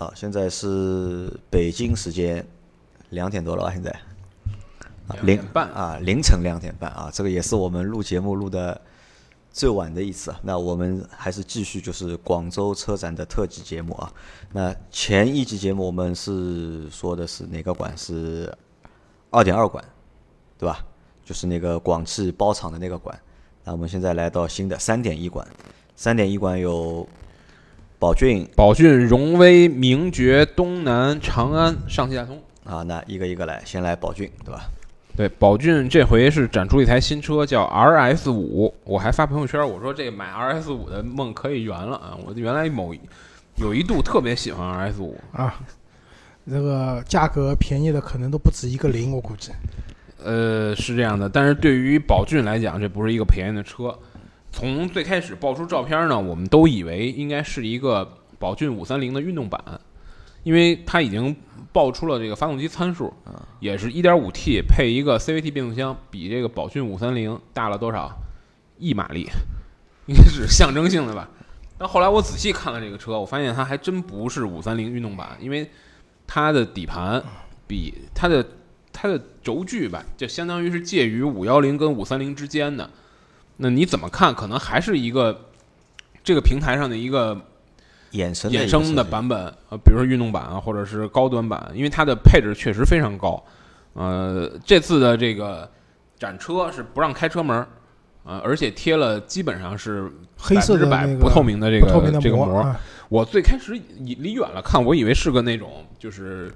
[0.00, 2.42] 啊，现在是北京时间
[3.10, 3.70] 两点多了吧？
[3.70, 3.90] 现在
[5.06, 8.80] 啊，凌两点半啊，凌晨两点半啊，这个也是我们录节目录的
[9.50, 10.40] 最晚的一次啊。
[10.42, 14.10] 那我们还是继续就是广州车展的特辑节目啊。
[14.52, 17.94] 那前一集节目我们是说的是哪个馆？
[17.94, 18.50] 是
[19.28, 19.84] 二点二馆，
[20.56, 20.82] 对吧？
[21.22, 23.20] 就是那个广汽包场的那个馆。
[23.64, 25.46] 那我们现在来到新的三点一馆，
[25.94, 27.06] 三点一馆有
[28.00, 32.40] 宝骏宝骏、荣威、名爵、东南、长安、上汽大通。
[32.64, 34.62] 啊，那一个一个来，先来宝骏，对吧？
[35.14, 38.74] 对，宝骏这回是展出了一台新车，叫 RS 五。
[38.84, 42.16] 我还发朋友圈，我说这个买 RS 五的梦可以圆了啊！
[42.24, 42.94] 我原来某
[43.56, 45.60] 有一度特别喜欢 RS 五，啊，
[46.48, 49.52] 这个价格便宜的可能都不止一个零，我估计。
[50.24, 53.94] 呃，是这样的，但是对于宝骏来讲，这不是一个便宜的车。
[54.52, 59.62] 从最开始爆出照片呢，我们都以为应该是一个宝骏五三零的运动版，
[60.42, 61.34] 因为它已经
[61.72, 63.12] 爆出了这个发动机参数，
[63.60, 68.10] 也是 1.5T 配一个 CVT 变速箱，比这个宝骏五三零大了多少？
[68.78, 69.28] 一马力，
[70.06, 71.28] 应该是象征性的吧。
[71.78, 75.70] 但后来我仔细看了这个车，我发现它还真不是五三零运动版，因为
[76.26, 77.22] 它的底盘
[77.66, 78.44] 比它的
[78.92, 82.90] 它的轴距吧，就相当于是介于五幺零跟五三零之间的。
[83.60, 84.34] 那你怎么看？
[84.34, 85.48] 可能还是一个
[86.24, 87.34] 这个平台上的一个
[88.12, 93.42] 衍生的一个衍生的版本，呃，比如说运动版啊，或者是高端版，因为它的配置确实非常高。
[93.92, 95.70] 呃，这次的这个
[96.18, 97.68] 展车是不让开车门儿，
[98.24, 102.60] 呃，而且贴了基本上是黑色的百不透明的这不透明的个这个膜。
[102.60, 106.48] 啊我最开始离离远了看，我以为是个那种就是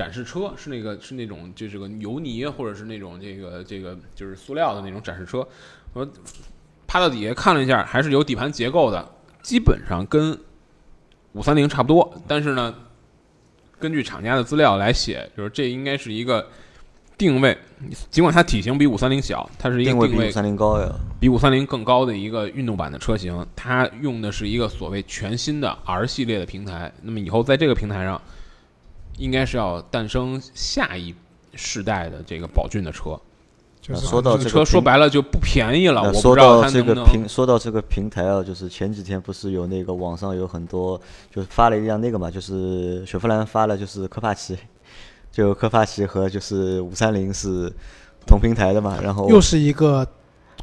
[0.00, 5.46] 展示车，是那个是那种就是个油泥或者是那种这个这个就是塑料的那种展示车。
[5.92, 6.08] 我
[6.86, 9.06] 趴到底下看了一下，还是有底盘结构的，
[9.42, 10.38] 基本上跟
[11.32, 12.14] 五三零差不多。
[12.26, 12.74] 但是呢，
[13.78, 16.48] 根据厂家的资料来写，就是这应该是一个
[17.18, 17.58] 定位，
[18.10, 20.90] 尽管它体型比五三零小，它是一个定位定位比五三零高呀。
[21.20, 26.90] 比五三零更高的一个运动版的车型，它用的是一个所谓全新的 R 系列的平台。
[27.02, 28.18] 那么以后在这个平台上，
[29.20, 31.14] 应该是要诞生下一
[31.54, 33.20] 世代的这个宝骏的车。
[33.80, 36.82] 就是说到这个车说白了就不便宜了，我不知道说到这。
[36.82, 41.00] 个平，说到这个平台啊，就是前几天不是有那个网上有很多，
[41.34, 44.54] 就发了一辆那个嘛，就是雪佛兰发了就是科帕奇，
[45.32, 47.72] 就科帕奇和就是五三零是
[48.26, 50.06] 同平台的嘛，然后又是一个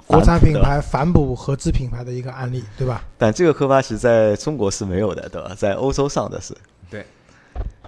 [0.06, 3.04] 国产品牌反哺合资品牌的一个案例，对吧？
[3.18, 5.56] 但这个科帕奇在中国是没有的，对吧？
[5.58, 6.56] 在欧洲上的是，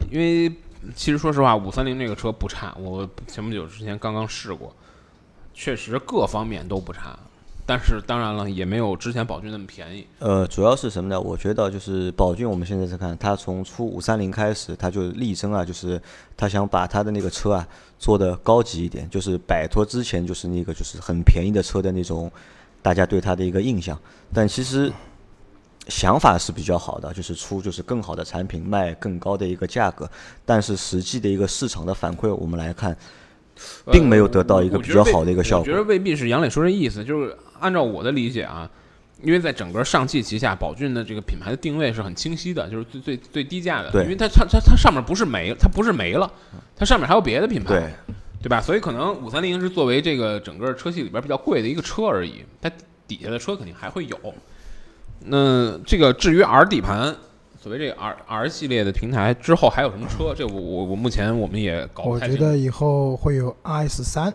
[0.10, 0.52] 因为
[0.96, 4.76] 其实说实话，五三零这个车不差，我前不久之前刚刚试过，
[5.54, 7.18] 确实各方面都不差。
[7.66, 10.04] 但是当然了，也没有之前宝骏那么便宜。
[10.18, 11.22] 呃，主要是什么呢？
[11.22, 16.02] 我觉得就是宝骏，我们现在在看，它从出五三零开始，它就力争啊，就是
[16.36, 17.68] 它想把它的那个车啊
[18.00, 22.32] 做的高级一点，就是摆脱之前就是那个就是很便宜的车的那种
[22.82, 23.96] 大家对它的一个印象。
[24.34, 24.92] 但其实
[25.90, 30.10] 想法是比较好的，就是出就是更好的产品，卖更高的一个价格。
[30.46, 32.96] 但是实际的一个市场的反馈，我们来看，
[33.92, 35.62] 并没有得到一个比较好的一个效果。
[35.62, 38.70] 我觉得未必是杨磊说这意思，就是按照我的理解啊，
[39.22, 43.92] 因为在整个上汽旗下，宝骏的这个品牌的定位是很清晰的，就是最最最低价的。
[43.92, 46.32] 对因为它它它它上面不是没，它不是没了，
[46.76, 47.70] 它上面还有别的品牌。
[47.74, 47.90] 对，
[48.44, 48.62] 对吧？
[48.62, 52.72] 所以可能五三零是作为这个整个车系里边比较贵的一个车而已，它
[53.08, 54.18] 底下的车肯定还会有。
[55.26, 57.16] 那这个至于 R 底盘，
[57.62, 60.34] 所谓这个 R R 系列的平台之后还有什么车？
[60.36, 62.42] 这我我我目前我们也搞不我太清楚。
[62.42, 64.34] 觉得以后会有 RS 三、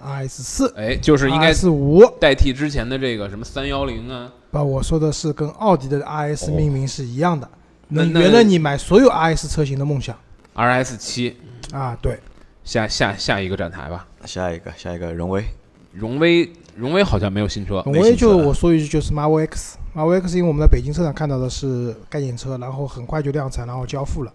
[0.00, 2.04] RS 四、哎，就是应该 RS 五。
[2.18, 7.48] 代替之前的这个什么三幺零啊，不我说的是跟奥迪的 RS 哦命名是一样的，
[7.88, 10.16] 能那那圆了你买所有 RS 车型的梦想
[10.54, 11.36] RS 七
[11.72, 11.96] 啊！
[12.00, 12.18] 对，
[12.64, 14.06] 下下下一个展台吧。
[14.24, 15.44] 下一个下一个荣威，
[15.92, 24.32] 荣威荣威好像没有新车，荣威就我说一句，就是 Marvel X，Marvel X，因为我们在北京车展看到的是概念车，然后很快就量产，然后交付了。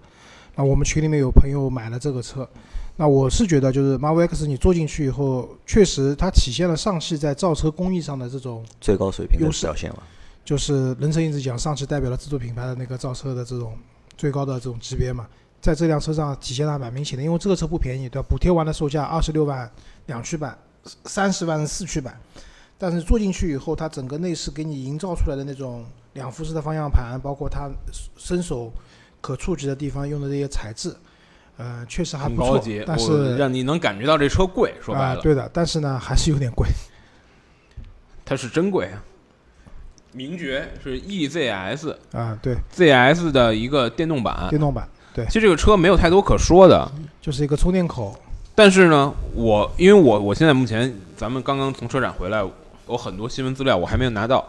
[0.56, 2.48] 那我们群里面有朋友买了这个车，
[2.96, 10.04] 那我是觉得就是 Marvel X，你坐进去以后，确实它体现了上汽在造车工艺上的这种，最高水平的优势表现了。
[10.44, 13.78] 就是人称一直讲上汽代表了自主品牌的那个造车的这种
[14.16, 15.28] 最高的这种级别嘛，
[15.60, 18.26] 在这辆车上体现的还蛮明显的，因为这个车不便宜，对吧？
[18.30, 19.70] 补贴完的售价二十六万
[20.06, 20.58] 两驱版，
[21.06, 22.18] 三十万四驱版，
[22.78, 27.70] 但是坐进去以后，它整个内饰给你营造出来的那种两幅式的方向盘，包括它
[28.16, 28.72] 伸手
[29.22, 30.96] 可触及的地方用的这些材质，
[31.58, 34.74] 呃，确实还不错很高级，，但是让你能感觉到这车贵。
[34.82, 36.68] 说白啊、了，对的，但是呢，还是有点贵。
[38.26, 39.04] 它是真贵啊。
[40.14, 46.92] 名爵是 EZS 啊，对，ZS 的一个电动版，电动版对其实这个车没有太多可说的，
[47.22, 48.18] 就是一个充电口，
[48.58, 52.44] 但是呢，我因为我我现在目前咱们刚刚从车展回来，
[52.90, 54.44] 有很多新闻资料我还没有拿到，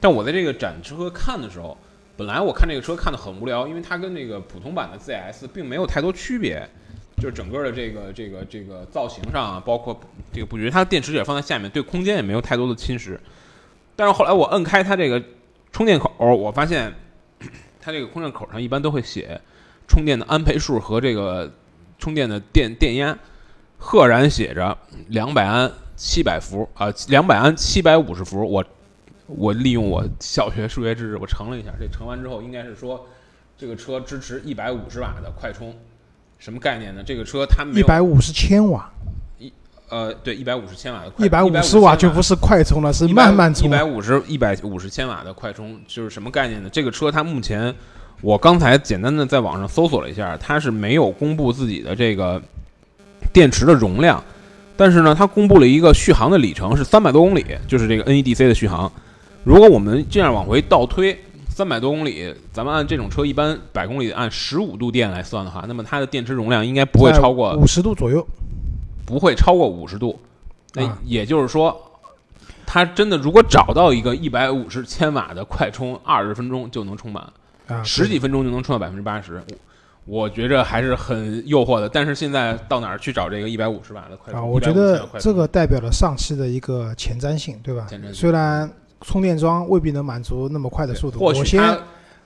[0.00, 1.78] 但我在这个展车看的时候，
[2.16, 6.68] 本来我看这个车看的很无聊，因为它跟这个普通版的 ZS 并没有太多区别，
[7.18, 10.00] 就是整个的这个这个这个造型上啊，包括
[10.32, 13.16] 这个布局，它的电池也放在下面，对空间也没有太多的侵蚀。
[13.94, 15.22] 但是后来我摁开它这个
[15.70, 16.92] 充电口，我发现
[17.80, 19.40] 它这个充电口上一般都会写
[19.86, 21.48] 充电的安培数和这个
[22.00, 23.16] 充电的电电压，
[23.78, 24.76] 赫然写着
[25.08, 28.46] 两百安七百伏啊，两百安七百五十伏。
[28.50, 28.64] 我
[29.26, 33.06] 我利用我小学数学知识，我乘了一下，这乘完之后应该是说
[33.56, 35.74] 这个车支持一百五十瓦的快充，
[36.38, 37.02] 什么概念呢？
[37.04, 38.92] 这个车它没有一百五十千瓦，
[39.88, 43.72] 呃对一百五十千瓦的快一百五十150瓦就不是快充了，是慢慢充一。
[43.72, 46.68] 百五十一百五十千瓦的快充，就是什么概念呢？
[46.70, 47.74] 这个车它目前，
[48.20, 52.42] 我刚才简单的在网上搜索了一下，它是没有公布自己的这个
[53.34, 54.22] 电池的容量，
[54.76, 58.90] 但是呢，它公布了一个续航的里程是三百多公里，就是这个 NEDC 的续航。
[59.42, 68.26] 如果我们这样往回倒推，三百多公里，咱们按这种车一般百公里按十五度电来算的话，那么它的电池容量应该不会超过五十度左右。
[69.04, 70.18] 不会超过五十度。
[70.72, 71.78] 那啊也就是说，
[72.64, 77.22] 它真的如果找到一个一百五十千瓦的快充，二十分钟就能充满，
[77.66, 79.42] 啊，十几分钟就能充到百分之八十。
[80.06, 81.88] 我觉着还是很诱惑的。
[81.88, 84.40] 但是现在到哪儿去找这个一百五十瓦的快充？
[84.40, 87.86] 啊，我觉得这个代表了上汽的一个前瞻性，对吧？
[88.12, 88.70] 虽然
[89.00, 91.78] 充电桩未必能满足那么快的速度，或我先许它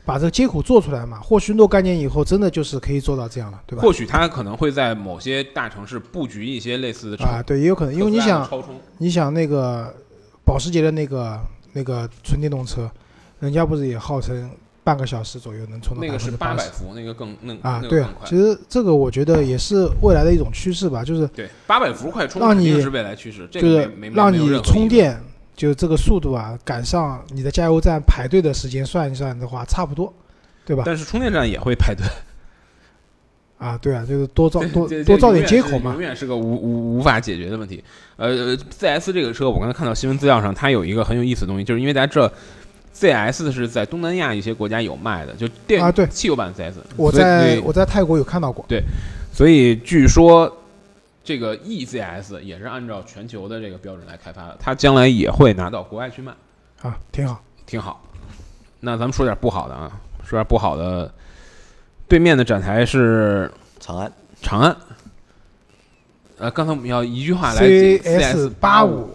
[0.05, 3.83] 把这个接口做出来嘛，或许若干年以后真的就是可以做到这样了，对吧？
[3.83, 8.49] 或许它可能会在某些大城市布局一些类似的啊，对，也有可能，因为你想，
[8.97, 9.95] 你想那个
[10.45, 11.39] 保时捷的那个
[11.75, 12.91] 那个纯电动车，
[13.41, 14.51] 人家不是也号称
[14.89, 17.83] 半个小时左右能充到那个是八百伏，那个更那啊？
[17.91, 18.35] 对其。
[18.35, 25.21] 实这个我觉得也是未来的一种趋势吧，就是对，八百伏快充让你是未来趋势，就是让你充电，
[25.55, 30.11] 就这个速度啊，赶上你的加油站排队的时间算一算的话，差不多，
[30.65, 30.85] 对吧？
[30.87, 32.07] 但是充电站也会排队，
[33.59, 36.01] 啊，对啊，就是多造多 多造点接口嘛永。
[36.01, 37.85] 远是个无无无法解决的问题。
[38.17, 42.33] 呃，C S 这个车，我刚才看到新闻资料上，它有一个很有意思的东西，就是因为大家知道
[42.99, 48.83] ZS 是在东南亚一些国家有卖的，就电啊对汽油版 CS 我在我在泰国有看到过，对
[49.33, 50.53] 所以据说
[51.23, 56.33] 这个 ECS 也是按照全球的这个标准来开发的，它将来也会拿到国外去卖，
[56.83, 57.41] 啊，挺好。
[57.67, 58.03] 挺好。
[58.81, 59.93] 那咱们说点不好的啊，
[60.25, 61.13] 说点不好的。
[62.09, 64.11] 对面的展台是长安
[64.41, 64.75] 长安。
[66.39, 69.11] 呃，刚才我们要一句话来解 CS 八五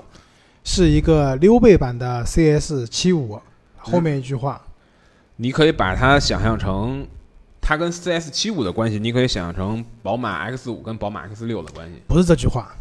[0.63, 3.41] 是一个溜背版的 CS 七五，
[3.83, 4.61] 后面一句话
[5.35, 7.05] 你可以把它想象成
[7.61, 12.73] 它跟 CS 七五的关系，你可以想象成宝马 X 五跟宝马 X 六的关系不是这句话，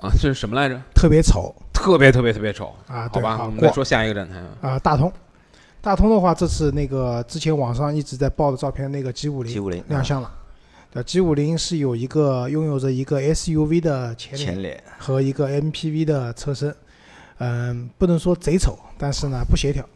[0.00, 0.80] 啊，这是什么来着？
[0.94, 3.08] 特别丑特别特别特别丑，啊。
[3.08, 4.48] 对，好吧，好我们再说下一个展台啊。
[4.60, 4.78] 啊。
[4.78, 5.12] 大通，
[5.80, 10.32] 大通的话，这次那个之前网上一直在爆的照片，那个 G 五零 G 五零亮相了。
[10.90, 16.74] 对，G 五零是有一个拥有着一个 SUV 的前脸前脸和一个 MPV 的车身，
[17.38, 19.86] 嗯，不能说贼丑，但是呢不协调。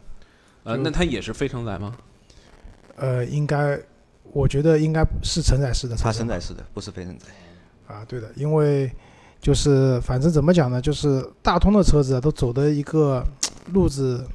[0.67, 1.95] 呃，那它也是非承载吗？
[2.97, 3.79] 呃，应该，
[4.33, 7.25] 我觉得应该是承载式的车它承载式的，不是非承载。
[7.87, 8.91] 啊，对的，因为
[9.39, 13.25] 就是反正怎么讲呢，就是大通的车子啊，都走的一个
[13.71, 14.27] 路子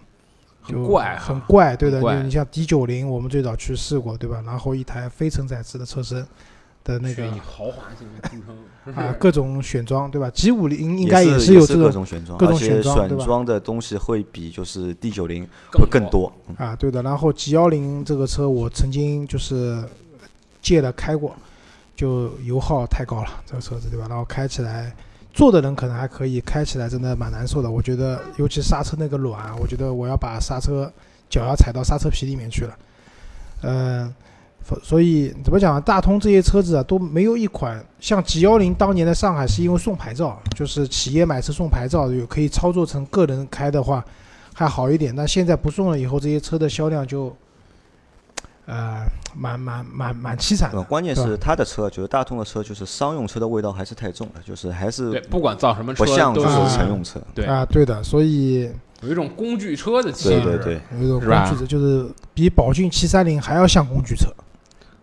[0.63, 2.01] 很怪哈，很怪，对的。
[2.01, 4.43] 你你像 D 九零，我们最早去试过，对吧？
[4.47, 6.27] 然后一台非承载式的车身
[6.85, 8.41] 的那个豪华性著称，
[8.85, 16.33] 是不是啊各种选装，对吧？G 五零应应该也是有这各种种选装，各种而且选装对吧选装的东西会比就是 D 九零会更多。
[16.49, 17.03] 嗯啊，对的。
[17.03, 19.83] 然后 G 幺零这个车，我曾经就是
[20.61, 21.35] 借的开过，
[21.95, 24.07] 就油耗太高了，这个车子对吧？
[24.09, 24.93] 然后开起来，
[25.33, 27.71] 坐的人可能还可以，开起来真的蛮难受的。
[27.71, 30.93] 我觉得，尤其刹车那个软啊，我觉得我要把刹车
[31.31, 32.79] 脚要踩到刹车皮里面去了。
[33.63, 34.13] 嗯、
[34.65, 35.81] 所所以怎么讲呢？
[35.81, 44.05] 大通这些车子啊都没有一款像 G 幺零当年在上海是因为送牌照，就是企业买车送牌照，有可以操作成个人开的话
[44.55, 45.15] 还好一点。
[45.15, 47.35] 但现在不送了以后，这些车的销量就
[48.67, 49.05] 呃
[49.35, 50.83] 蛮蛮蛮蛮凄惨呃，的。
[50.85, 57.21] 关键是他的车，就是大通的车，就是商用车的味道还是太重了，就是还对，是不管造什么车不像就是啊乘用车。
[57.35, 58.71] 对啊，对的，所以
[59.03, 60.41] 有一种工具车的气质。
[60.41, 64.29] 对对对，有一种工具车，就是比宝骏七三零还要像工具车。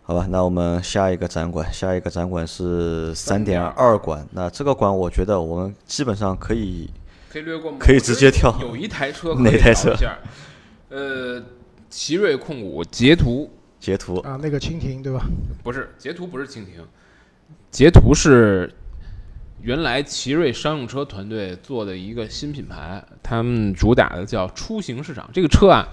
[0.10, 4.28] 好吧，那我们下一个展馆，下一个展馆是三点二馆。
[4.32, 6.89] 那这个馆，我觉得我们基本上可以
[7.32, 9.96] 可以略过吗，可以直接跳有一台车，哪台车？
[10.89, 11.39] 呃，
[11.92, 15.24] 奇瑞控股捷途截图啊，那个蜻蜓对吧？
[15.62, 16.84] 不是捷途，不是蜻蜓，
[17.70, 18.74] 捷途是
[19.62, 25.30] 原来奇瑞商用车团队做的一个新品牌，他们主打的叫出行市场。
[25.32, 25.88] 这个车啊，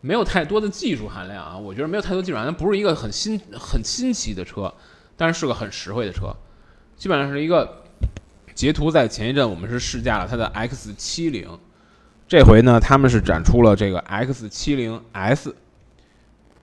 [0.00, 4.72] 没有太多的技术含量啊，我觉得没有太多技术含量，不是一个很新很新奇的车，
[5.16, 6.34] 但是是个很实惠的车，
[6.96, 7.82] 基本上是一个
[8.54, 11.58] 捷途在前一阵我们是试驾了它的 X 七零，
[12.26, 15.54] 这回呢他们是展出了这个 X 七零 S。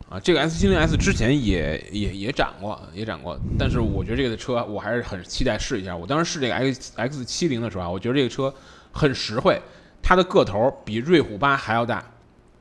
[0.09, 5.93] 啊，这个 S 七零 S 之前也也也展过，也展过，但是我觉得这个车我还是很期待试一下。
[5.93, 8.53] 我当时试这个 X X 七零的时候啊，我觉得这个车
[8.93, 9.61] 很实惠，
[10.01, 12.01] 它的个头比瑞虎八还要大，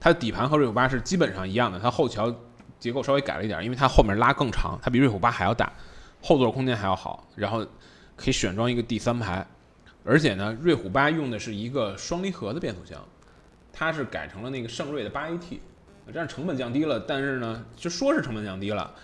[0.01, 2.35] 它的底盘和瑞虎八是基本上一样的，它后桥
[2.79, 5.73] 结构稍微改了一点，因为它后面拉更长，它比瑞虎八还要大，
[6.23, 7.65] 后座空间还要好，然后
[8.17, 9.47] 可以选装一个第三排，
[10.05, 13.03] 而且呢，瑞虎八用的是一个双离合的变速箱，
[13.73, 15.59] 它是改成了那个胜瑞的八 AT。
[16.13, 18.95] 这样成本降低了，但是呢，就说是成本降低了，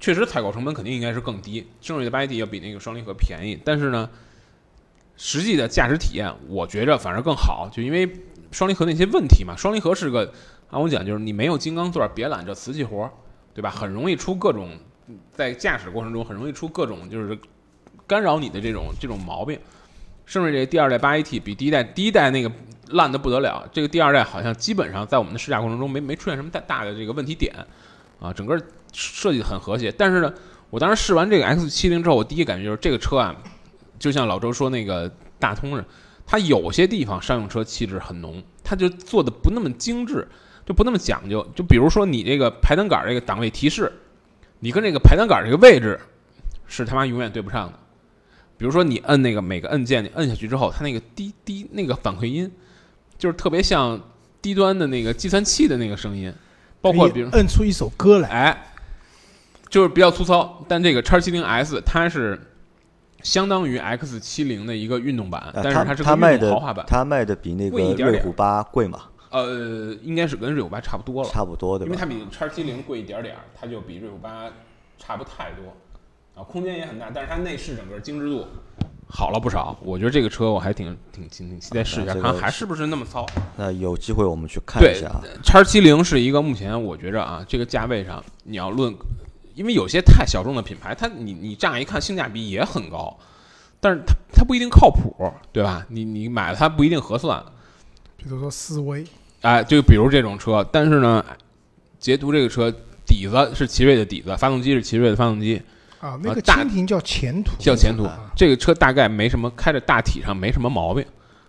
[0.00, 1.68] 确实采购成本肯定应该是更低。
[1.82, 4.08] 胜瑞的八 AT 要比那个双离合便宜，但是呢，
[5.18, 8.10] 实际的驾驶体验我觉着反而更好，就因为
[8.50, 9.54] 双离合那些问题嘛。
[9.56, 10.32] 双离合是个
[10.70, 13.10] 按我讲就是你没有金刚钻，别揽这瓷器活，
[13.54, 13.70] 对吧？
[13.70, 14.70] 很容易出各种
[15.32, 17.38] 在驾驶过程中很容易出各种就是
[18.06, 19.58] 干扰你的这种这种毛病。
[20.26, 22.50] 甚至这第二代八 AT 比第一代第一代那个。
[22.92, 27.54] 烂的不得了，这个第二代好像基本上在我们的试驾过程中没没出现什么太大的这个问题点，
[28.18, 28.58] 啊，整个
[28.94, 29.92] 设计很和谐。
[29.92, 30.32] 但是呢，
[30.70, 33.36] 我当时试完这个 X 七零之后，我第一感觉就是这个车啊，
[33.98, 35.06] 就像老周说那个
[35.38, 35.84] 大通似的，
[36.30, 40.28] 它有些地方商用车气质很浓，它就做的不那么精致，
[40.66, 41.44] 就不那么讲究。
[41.56, 43.90] 就比如说你这个排档杆这个档位提示，
[44.60, 45.98] 你跟这个排档杆这个位置
[46.66, 47.78] 是他妈永远对不上的。
[48.58, 52.52] 比如说你摁那个每个按键，你摁下去之后，它那个滴滴那个反馈音。
[53.16, 54.00] 就是特别像
[54.40, 56.32] 低端的那个计算器的那个声音，
[56.80, 58.72] 包括比如摁出一首歌来，哎，
[59.68, 60.64] 就是比较粗糙。
[60.68, 62.40] 但这个叉七零 S 它是
[63.28, 69.02] 相当于 X 七零的一个运动版，但是它是它卖的豪华版，它卖的比那个瑞虎八贵嘛？
[69.28, 74.46] 呃，应该是跟瑞虎八差不多了，差不多的，因为它比叉七零贵一点点儿，它就比瑞虎八
[74.96, 78.46] 差不太多啊，空间也很大，但是它内饰整个精致度。
[79.10, 83.26] 好了不少，我觉得这个车我还挺挺挺挺期待试一下，看还是不是那么糙。
[83.56, 85.10] 那有机会我们去看一下。
[85.42, 88.94] 叉七零是一个目前我觉着啊，这个价位上你要论，
[89.58, 93.18] 因为有些太小众的品牌，它你你乍一看性价比也很高，
[93.80, 95.16] 但是它它不一定靠谱，
[95.52, 95.84] 对吧？
[95.88, 97.44] 你你买了它不一定合算。
[98.16, 99.04] 比如说思威，
[99.40, 101.24] 哎，就比如这种车，但是呢，
[101.98, 102.72] 捷途这个车
[103.04, 105.60] 底子是奇瑞的底子，发动机是奇瑞的发动机。
[105.98, 108.08] 啊，那个蜻蜓叫前途，叫前途。
[108.36, 111.04] 这个车大概没什么，开着大体上没什么毛病，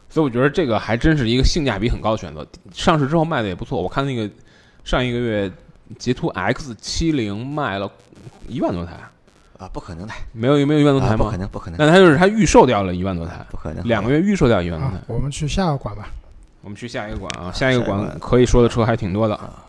[0.10, 2.44] 所以我觉得这个还真是一个性价比很高的选择。
[2.74, 4.28] 上市之后卖的也不错，我看那个
[4.84, 5.52] 上一个月
[5.98, 7.90] 捷途 X 七零卖了
[8.48, 8.94] 一万多台
[9.58, 11.18] 啊，不可能的，没有没有一万多台吗？
[11.18, 11.78] 不可能，不可能。
[11.80, 14.98] 那它就是它预售掉了一万多台，不可能，两个月预售掉一万多台。
[15.08, 16.10] 我们去下个馆吧，
[16.62, 19.66] 我们去下一个馆啊，下一个馆可以说的车还挺多的啊，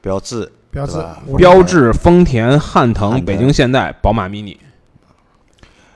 [0.00, 1.04] 标志，标志，
[1.36, 4.56] 标致、丰田、汉腾、北京现代、宝马 mini。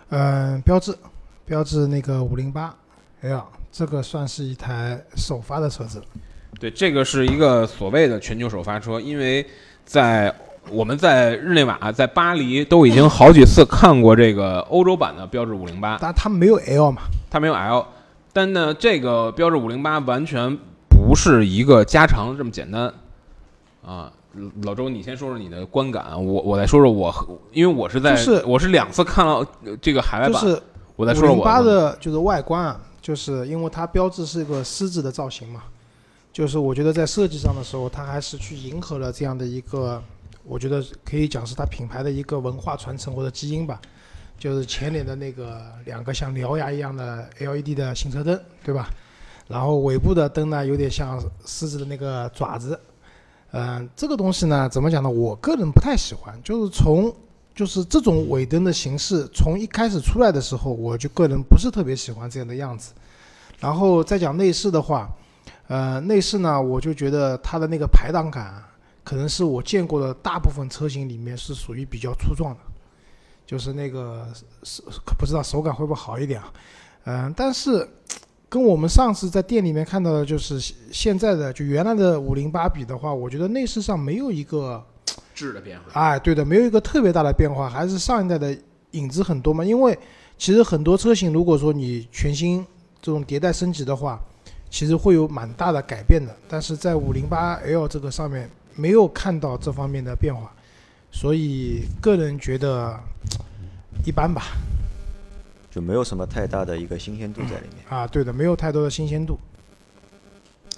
[0.09, 0.97] 嗯，标志，
[1.45, 2.75] 标致那个五零八
[3.21, 6.03] L，这个算是一台首发的车子。
[6.59, 9.47] 对，这个是一个所谓的全球首发车，因为
[9.85, 10.35] 在
[10.71, 17.03] 我们在日内瓦、在巴黎都已经好几次看过这个欧洲版的标致五零八，但它没有 L 嘛？
[17.31, 17.87] 它没有 L，
[18.33, 22.93] 但呢，这个标致五零八完全不是一个加长这么简单
[23.85, 24.13] 啊。
[24.63, 27.13] 老周，你先说说你的观感，我我再说说我，
[27.51, 28.15] 因为我是在，
[28.47, 29.45] 我是两次看了
[29.81, 30.63] 这个海外版，就是
[30.95, 31.45] 我再说说我。
[31.45, 35.63] 八的就是外观啊，就是因为它标志是一个狮子的造型嘛，
[36.39, 40.01] 就是我觉得在设计上的时候，它还是去迎合了这样的一个，
[40.45, 43.81] 我觉得可以讲是它品牌的一个文化传承或者基因吧，
[44.39, 48.89] 就是前脸的那个两个像獠牙一样的 LED 的行车灯，对吧？
[49.49, 52.79] 然后尾部的灯呢，有点像狮子的那个爪子。
[53.51, 55.11] 嗯，这个东西呢，怎么讲呢？
[55.11, 57.13] 我个人不太喜欢，就是从
[57.53, 62.93] 就是这种尾灯的形式，从一开始出来的时候，我就个人不是特别喜欢这样的样子。
[63.59, 65.11] 然后再讲内饰的话，
[65.69, 68.63] 呃，内饰呢，我就觉得它的那个排档杆，
[69.05, 72.61] 可能是我见过的大部分车型里面是属于比较粗壮的，
[73.47, 74.27] 就是那个
[74.65, 74.83] 手
[75.19, 76.53] 不知道手感会不会好一点啊？
[77.05, 77.89] 嗯，但是。
[78.51, 80.59] 跟我们上次在店里面看到的，就是
[80.91, 84.83] 现在的就原来的五零八比的话，我觉得内饰上没有一个
[85.37, 85.85] 质的变化。
[85.93, 88.57] 哎，对的，没有一个特别大的变化，还是上一代的
[88.93, 89.63] 影子很多嘛。
[89.63, 89.99] 因为
[90.39, 92.67] 其实很多车型，如果说你全新
[93.03, 94.19] 这种迭代升级的话，
[94.71, 96.35] 其实会有蛮大的改变的。
[96.49, 100.51] 但是在五零八 L 这个上面没有看到这方面的变化，
[101.11, 102.99] 所以个人觉得
[104.05, 104.43] 一般吧。
[105.71, 107.85] 就没有什么太大的一个新鲜度在里面。
[107.89, 109.39] 啊，对的，没有太多的新鲜度。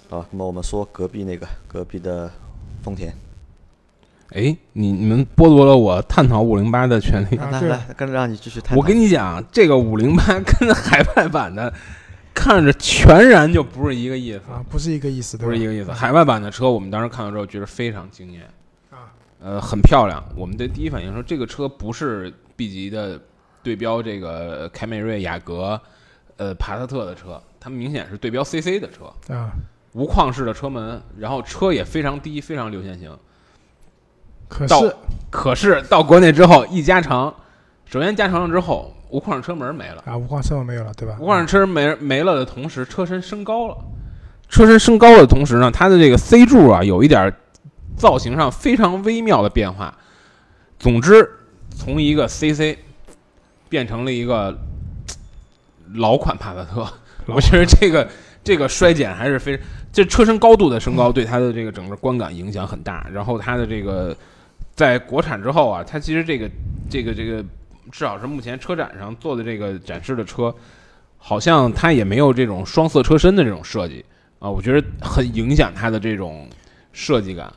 [0.08, 2.28] 好，那么我们说隔壁那个隔壁的
[2.82, 3.14] 丰田，
[4.30, 7.36] 哎，你你们剥夺了我探讨五零八的权利。
[7.36, 8.76] 啊对来来，跟让你继续探讨。
[8.76, 11.72] 我跟你讲，这个五零八跟海外版的
[12.40, 15.44] 看着全然就不是一个意思，啊，不是一个意思，对？
[15.44, 15.92] 不是一个意思。
[15.92, 18.48] 海外版的车，我们当时看到之后觉得非常惊艳，
[18.90, 20.24] 啊，呃，很漂亮。
[20.34, 23.20] 我们的第一反应说，这个车不是 B 级的
[23.62, 25.78] 对标这个凯美瑞、雅阁、
[26.38, 29.52] 呃帕萨特的车，它明显是对标 CC 的车，啊，
[29.92, 33.14] 无框式的车门，然后车也非常低，非常流线型。
[34.48, 34.96] 可是
[35.30, 37.34] 可是到国内之后一加长，
[37.84, 40.02] 首先加长了之后，无框式车门没了。
[40.06, 41.16] 啊，无框车门没有了，对吧？
[41.20, 43.76] 无框车没没了的同时，车身升高了。
[44.48, 47.32] 车身升高了的同时呢，它的这个 C 柱啊，有一点
[47.96, 49.96] 造型上非常微妙的变化。
[50.78, 51.28] 总之，
[51.70, 52.78] 从一个 CC
[53.68, 54.58] 变成了一个
[55.94, 56.86] 老款帕萨特，
[57.26, 58.08] 我觉得这个
[58.42, 59.60] 这个衰减还是非
[59.92, 63.06] 这车身高度的升高对它的这个整个观感影响很大。
[63.12, 64.16] 然后它的这个
[64.74, 66.50] 在国产之后啊，它其实这个
[66.88, 67.44] 这个这个
[67.90, 70.54] 至少是目前车展上做的这个展示的车，
[71.18, 74.04] 好像它也没有这种双色车身的这种设计
[74.38, 76.48] 啊，我觉得很影响它的这种
[76.92, 77.52] 设计感。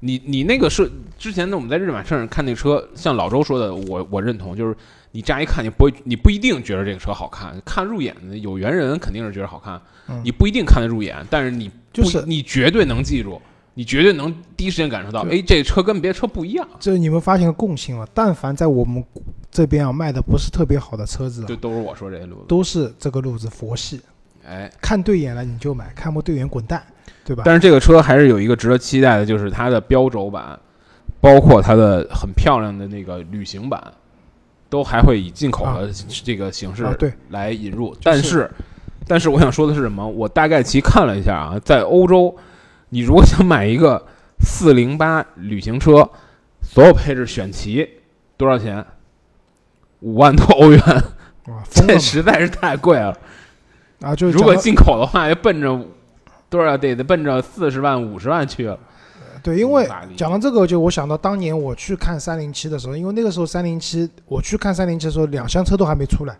[0.00, 4.76] 你你那个设之前呢，我们在日马车上看那车，像老周说的，我我认同，就是
[5.10, 13.40] 你乍一看你不会，你不一定觉得这个车好看，看入眼的有缘人肯定是觉得好看，嗯你不一定看得入眼，但是你就是你绝对能记住，
[13.78, 18.08] 你绝对能第一时间感受到，对哎，这车跟别的车不一样，这你们发现个共性了？
[18.14, 19.04] 但凡在我们
[19.50, 24.00] 这边啊卖的不是特别好的车子啊就，都是我说这些路子，都是这个路子佛系，
[24.48, 26.82] 哎，看对眼了你就买，看不对眼滚蛋，
[27.22, 27.42] 对吧？
[27.44, 30.58] 但是这个车还是有一个值得期待的，就是它的标轴版，
[31.20, 33.92] 包括它的很漂亮的那个旅行版，
[34.70, 35.90] 都还会以进口的
[36.24, 36.82] 这个形式
[37.28, 37.94] 来引入。
[38.02, 38.50] 但是，
[39.06, 40.08] 但是我想说的是什么？
[40.08, 42.34] 我大概其看了一下啊，在欧洲，
[42.90, 44.06] 你如果想买一个
[44.40, 46.08] 四零八旅行车，
[46.62, 47.88] 所有配置选齐，
[48.36, 48.84] 多少钱？
[50.00, 50.80] 五万多欧元，
[51.46, 53.16] 哇，这实在是太贵了。
[54.00, 54.14] 啊！
[54.14, 55.86] 就如果进口的话，要奔着
[56.50, 58.78] 多少得得奔着四十万、五十万去了。
[59.42, 66.36] 对，因为讲到这个，就我想到当年我去看三零七的时候，因为那个时候三零七我去看三零七的时候，两厢车都还没出来，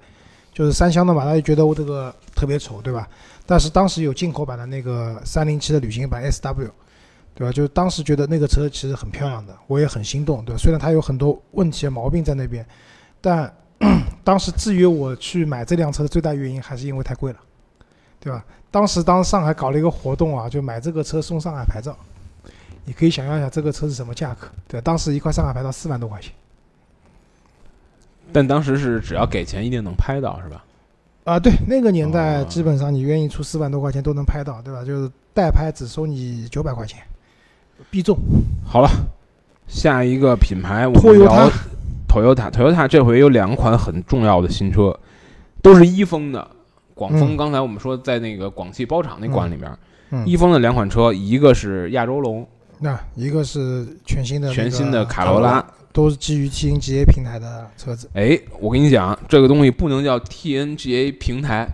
[0.53, 3.09] 就是三厢的嘛，大家觉得我这个特别丑，对吧？
[3.47, 6.69] 但是当时有进口版的那个三零七的旅行版 SW，
[7.35, 7.53] 对吧？
[7.53, 10.57] 就是当时觉得那个车其实很漂亮的，我也很心动，对？
[10.57, 12.67] 虽然它有很多问题毛病在那边，
[13.21, 13.55] 但
[14.25, 17.39] 当时制约我去买这辆车的最大原因还是因为太贵了，
[18.19, 18.45] 对吧？
[18.71, 21.97] 当时当上海搞了一个活动啊，就买这个车送上海牌照，
[22.85, 24.81] 你可以想象一下这个车是什么价格，对？
[24.81, 26.33] 当时一块上海牌照四万多块钱
[28.33, 30.65] 但当时是只要给钱一定能拍到，是吧？
[31.27, 34.85] 啊，对，那个年代哦基本上你愿意出四万多块钱都能拍到，对吧？
[34.85, 37.03] 就是代拍只收你九百块钱，
[37.91, 38.17] 必中。
[38.65, 38.89] 好了，
[39.67, 41.51] 下一个品牌我们聊
[42.09, 42.87] Toyota Toyota。
[42.87, 44.97] 这回有两款很重要的新车，
[45.61, 46.49] 都是一丰的。
[46.95, 49.69] 广丰嗯刚才我们说在那个广汽包厂那馆里面，
[50.11, 52.47] 嗯，一丰的两款车，一个是亚洲龙，
[52.79, 55.67] 那一个是全新的那个全新的卡罗拉。
[55.97, 61.67] 都是基于 TNGA 平台的车子哎，我跟你讲，这个东西不能叫 TNGA 平台，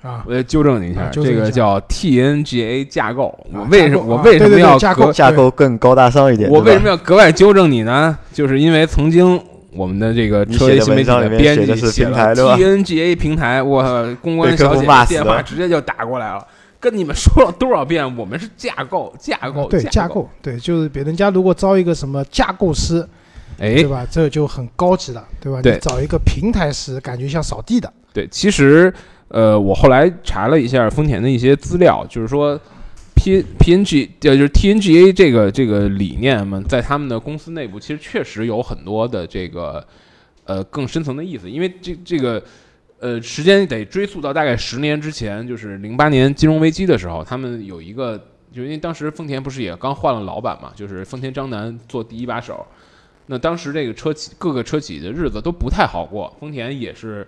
[0.00, 0.24] 啊。
[0.26, 3.38] 我得纠正你一下，啊一下这个叫 TNGA 架构。
[3.52, 6.50] 我啊为什么啊我为什么对对对要架构格架构更高大上一点。
[6.50, 6.96] 我为什么要？
[6.96, 8.18] 格外纠正你呢？
[8.32, 9.38] 就是因为曾经
[9.72, 11.04] 我们的这个车你写的新媒
[11.54, 16.46] 体的是辑写 TNGA 平台，我公关小姐姐电话直接就打过来了，
[16.80, 20.08] 跟你们说了多少遍，我们是架构，架构，对架。
[20.08, 23.06] 构，对，就是别人家如果招一个什么架构师，
[23.58, 24.06] 哎对，吧？
[24.10, 25.60] 这就很高级了，对吧？
[25.62, 28.92] 对你找一个平台师，感觉像扫地的，对，其实
[29.28, 32.58] 呃，我后来查了一下丰田的一些资料，就是说
[33.14, 39.86] P PNG 呃就是 TNGA 这个这个理念嘛，在他们的公司内部其实确实有很多的这个
[40.44, 42.42] 呃更深层的意思，因为这这个。
[42.98, 48.16] 呃，时间得追溯到大概十年之前，就是零八年金融危机的时候，他们有一个，
[48.50, 52.66] 就因为当时丰田不是也刚换了老板嘛，就是丰田章男做第一把手，
[53.28, 57.26] 那当时这个车企各个车企的日子都不太好过，丰田也是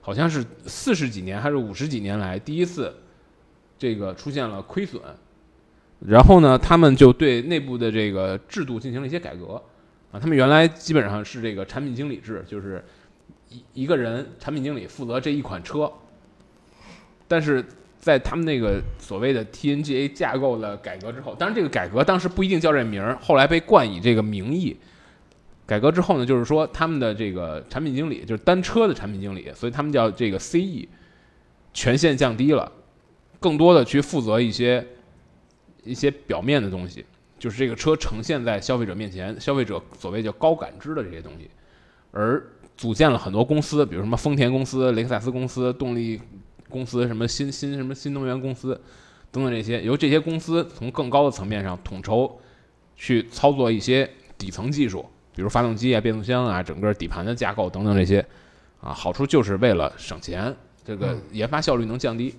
[0.00, 2.94] 好像是四十几年还是五十几年来第一次
[3.76, 5.02] 这个出现了亏损，
[6.06, 9.60] 然后呢，他们就对内部的这个制度进行了一些改革
[10.12, 12.84] 啊，他们原来基本上是这个产品经理制，就是
[13.48, 15.92] 一一个人产品经理负责这一款车，
[17.26, 17.64] 但是
[17.98, 24.76] 在他们那个所谓的 TNGA 架构的改革之后，当然这个改革当时不一定叫这名儿，后来被冠以这个名义。
[25.70, 30.88] 改革之后呢，就是说他们的这个产品经理就是单车的产品经理，所以他们叫这个 CE，
[31.72, 32.72] 权限降低了，
[33.38, 34.84] 更多的去负责一些
[35.84, 37.06] 一些表面的东西，
[37.38, 41.48] 就是这个车呈现在消费者面前，消费者所谓叫高感知的这些东西，
[42.10, 42.44] 而
[42.76, 46.20] 组建了很多公司，比如什么丰田公司、雷克萨斯公司、动力
[46.68, 48.74] 公司、什么新新什么新能源公司
[49.30, 52.40] 等等这些，由这些公司从更高的层面上统筹
[52.96, 58.24] 去操作一些底层技术，比如发动机啊、变速箱啊、整个底盘的架构等等这些，
[58.80, 62.34] 啊，好处就是为了省钱，这个研发效率能降低。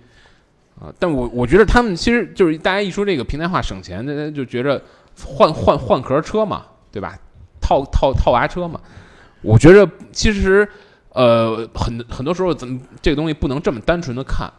[0.80, 4.82] 啊，但我我觉得他们其实就是大家一说这个平台化省钱，大家就觉着
[5.26, 7.18] 换换换壳车嘛，对吧？
[7.60, 8.80] 套套套娃车嘛。
[9.42, 10.68] 我觉着其实
[11.10, 14.52] 呃很很多时候，咱们这个东西不能这么单纯的看。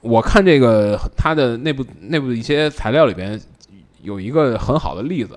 [0.00, 3.40] 我看这个它的内部内部的一些材料里边
[4.02, 5.36] 有一个很好的例子，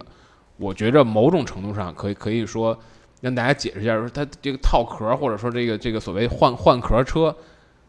[0.62, 2.80] 我觉着某种程度上可以可以说
[3.19, 7.36] 让大家解释一下，说它这个套壳或者说这个这个所谓换换壳车，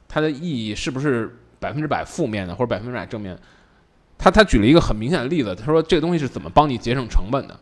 [0.09, 3.39] 它的意义是不是百分之百负面的，或者百分之百正面？
[4.17, 7.61] 他他举了一个很明显的例子，他说这个东西是怎么帮你节省成本的？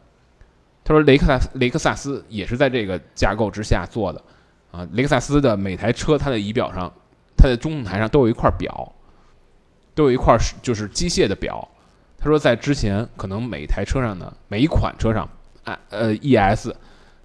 [0.84, 4.22] 他说雷克萨斯雷克萨斯也是在这个架构之下做的
[4.70, 4.86] 啊。
[4.92, 6.92] 雷克萨斯的每台车，它的仪表上，
[7.36, 8.92] 它的中控台上都有一块表，
[9.94, 11.66] 都有一块是就是机械的表。
[12.20, 15.26] 他说在之前可能每台车上呢，每一款车上，
[15.64, 16.68] 啊呃 ES、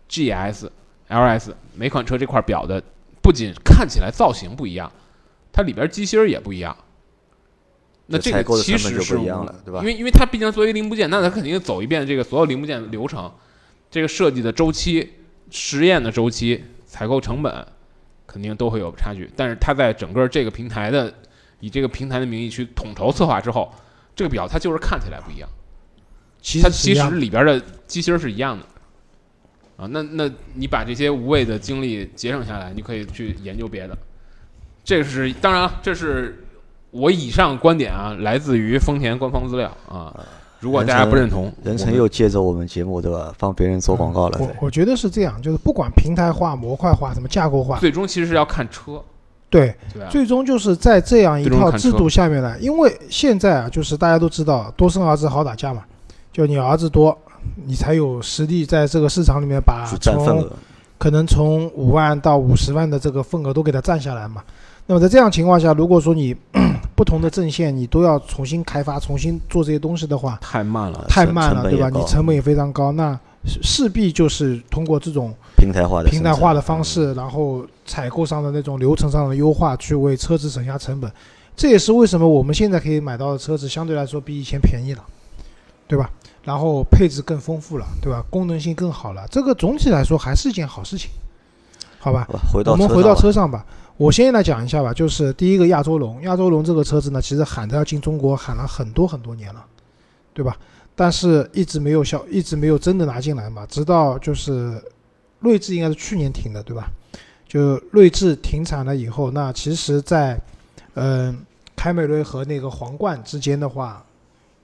[0.09, 0.69] GS、
[1.09, 2.81] LS 每款车这块表的
[3.21, 4.89] 不仅看起来造型不一样，
[5.51, 6.75] 它里边机芯儿也不一样。
[8.07, 9.85] 那这个其实是不一样了，对吧因？
[9.85, 13.31] 为因为它毕竟作为零部件，那它肯定走一遍这个所有零部件流程，
[13.89, 15.13] 这个设计的周期、
[15.49, 17.67] 实验的周期、采购成本，
[18.27, 19.29] 肯定都会有差距。
[19.35, 21.11] 但是它在整个这个平台的
[21.59, 23.73] 以这个平台的名义去统筹策划之后，
[24.15, 25.49] 这个表它就是看起来不一样，
[26.41, 28.65] 其它其实里边的机芯是一样的。
[29.77, 33.97] 啊，那那你把这些无谓的精力节省下来，你可以去研究别的。
[34.85, 36.45] 这是当然了，这是
[36.91, 40.17] 我以上观点啊，来自于丰田官方资料啊。
[40.61, 44.39] 如果大家不认同，人成又借着我们节目对吧，帮别人做广告了。
[44.39, 49.03] 我我觉得是这样，就是不管平台化、模块化、什么架构化，最终其实是要看车，
[49.49, 50.05] 对，对？
[50.09, 55.83] 最终就是在这样一套制度下面呢，因为现在啊，就是大家都知道多生儿子好打架嘛，
[56.31, 57.17] 就你儿子多，
[57.65, 60.51] 你才有实力在这个市场里面把从额，
[60.97, 64.43] 可能从五万到五十万的这个份额都给它占下来嘛。
[64.87, 66.35] 那么在这样情况下，如果说你
[66.95, 71.89] 不同的阵线你都要重新开发、重新做这些东西的话，太慢了，太慢了，对吧？
[71.89, 81.11] 你成本也非常高，那势势必就是通过这种平台化的平台化的方式，然后采购上的那种流程上的优化，去为车子省下成本。
[81.55, 85.03] 这也是为什么我们现在可以买到的车子相对来说比以前便宜了，
[85.87, 86.09] 对吧？
[86.43, 88.23] 然后配置更丰富了，对吧？
[88.29, 91.09] 功能性更好了，这个总体来说还是一件好事情，
[91.97, 92.27] 好吧？
[92.53, 93.65] 回到我们回到车上吧。
[93.97, 99.65] 我先来讲一下吧，就是第一个亚洲龙，亚洲龙这个车子呢，其实喊着要进中国，喊了很多很多年了，
[100.33, 100.57] 对吧？
[100.93, 103.65] 但是一直没有销，一直没有真的拿进来嘛。
[103.67, 104.81] 直到就是
[105.39, 106.91] 锐志应该是去年停的，对吧？
[107.47, 110.37] 就锐志停产了以后，那其实在，
[110.95, 111.37] 嗯、
[111.75, 114.03] 凯美瑞和那个皇冠之间的话，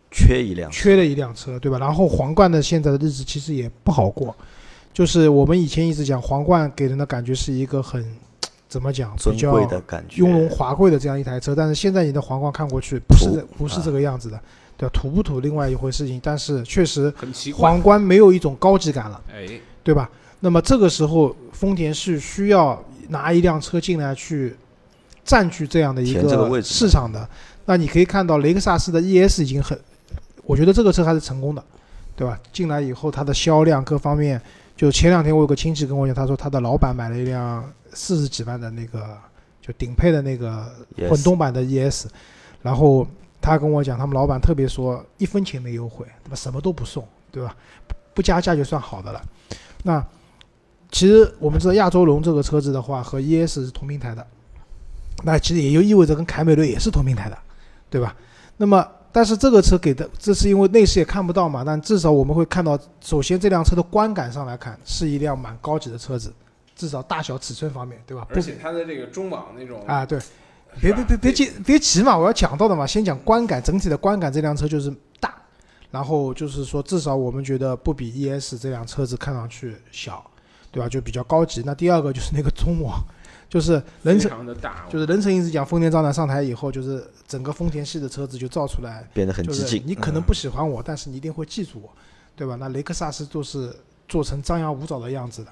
[0.09, 1.77] 缺一辆，缺了一辆车，对吧？
[1.77, 4.35] 然后皇冠的现在的日子其实也不好过，
[4.91, 8.03] 就是我们以前一直讲皇冠给人的感觉是一个很
[8.67, 14.41] 怎么讲比较贵的感觉，雍容华贵的这样一台车，但是现在你的皇冠看过去不是这不是这个样子的，
[14.75, 14.91] 对吧？
[14.91, 17.61] 土不土另外一回事情，但是确实很奇怪。
[17.61, 19.47] 皇冠没有一种高级感了，哎，
[19.83, 20.09] 对吧？
[20.41, 24.55] 那么这个时候丰田是需要拿一辆车进来去
[25.23, 27.27] 占据这样的一个市场的。
[27.65, 29.79] 那你可以看到雷克萨斯的 ES 已经很，
[30.43, 31.63] 我觉得这个车还是成功的，
[32.15, 32.37] 对吧？
[32.51, 34.41] 进来以后它的销量各方面，
[34.75, 39.15] 就前两天我有个亲戚跟我讲，他说他的老板买了一辆四十几万的那个
[39.61, 40.73] 就顶配的那个
[41.07, 42.07] 混动版的 ES，
[42.63, 43.05] 然后
[43.39, 46.35] 他跟我讲，他们老板特别说一分钱没优惠，对吧？
[46.35, 47.55] 什么都不送，对吧？
[48.15, 49.21] 不加价就算好的了。
[49.83, 50.03] 那
[50.91, 54.27] 其实我们知道亚洲龙这个车子的话和 ES 是同平台的，
[55.23, 57.37] 那其实也就意味着跟凯美瑞也是同平台的，
[57.89, 58.15] 对吧？
[58.57, 66.31] 那么但是这个车给的，这是因为内饰也看不到嘛，但至少我们会看到，首先这辆车的观感上来看是一辆蛮高级的车子，
[66.75, 68.25] 至少大小尺寸方面，对吧？
[68.29, 70.19] 不而且它的这个中网那种啊，对，
[70.79, 75.33] 别别别别急别急嘛，我要讲到的嘛，先讲观感，整体的观感，这辆车就是大，
[75.89, 80.23] 然后就是说至少我们觉得不比 ES 这辆车子看上去小，
[80.71, 80.87] 对吧？
[80.87, 81.61] 就比较高级。
[81.65, 83.03] 那第二个就是那个中网，
[83.49, 89.83] 就是人成，常的大，就是人成一直讲丰田章男上台以后，就是整个丰田系的车子就造出来，变得很就是激进。
[89.83, 91.89] 嗯你可能不喜欢我，但是你一定会记住我，
[92.35, 92.55] 对吧？
[92.55, 93.75] 那雷克萨斯就是
[94.07, 95.51] 做成张牙舞爪的样子的。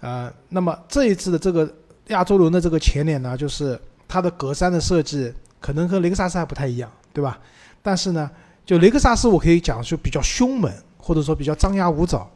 [0.00, 1.70] 呃，那么这一次的这个
[2.06, 7.38] 亚洲龙的这个前脸呢，就是它的格栅的设计可能和雷克萨斯还不太一样，对吧？
[7.82, 8.30] 但是呢，
[8.64, 12.26] 就雷克萨斯我可以讲就比较凶猛，或者说比较张牙舞爪。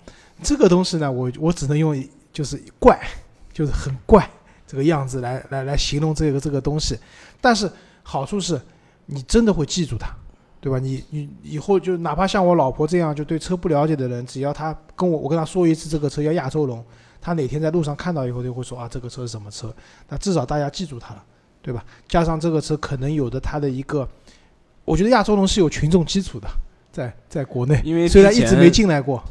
[0.43, 2.99] 这个东西呢，我我只能用就是怪，
[3.53, 4.29] 就是很怪
[4.67, 6.99] 这个样子来来来形容这个这个东西。
[7.41, 7.71] 但是
[8.03, 8.61] 好处是，
[9.07, 10.15] 你真的会记住它，
[10.61, 10.79] 对吧？
[10.79, 16.85] 你你以后就哪怕像我老婆这样就对车不了解的人，只要他跟我我跟他说一次这个车叫亚洲龙，
[17.21, 19.75] 他哪天在路上看到以后就会说啊这个车是什么车？
[20.09, 21.25] 那至少大家记住它了，
[21.61, 21.85] 对吧？
[22.09, 24.09] 加上这个车可能有的它的一个，
[24.85, 26.49] 我觉得亚洲龙是有群众基础的，
[26.91, 29.23] 在在国内，因为虽然一直没进来过。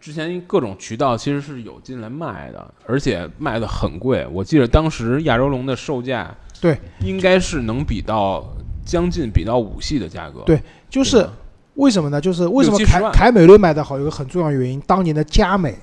[0.00, 4.26] 之前各种渠道其实是有进来卖的，而且卖的很贵。
[4.32, 8.44] 我记得当时亚洲龙的售价，对，应该是能比到
[8.84, 10.40] 将近比到五系的价格。
[10.46, 11.28] 对就是
[11.74, 12.20] 为什么呢？
[12.20, 15.78] 就是为什么凯凯美瑞卖的好，有个很重要的原因，当年的佳美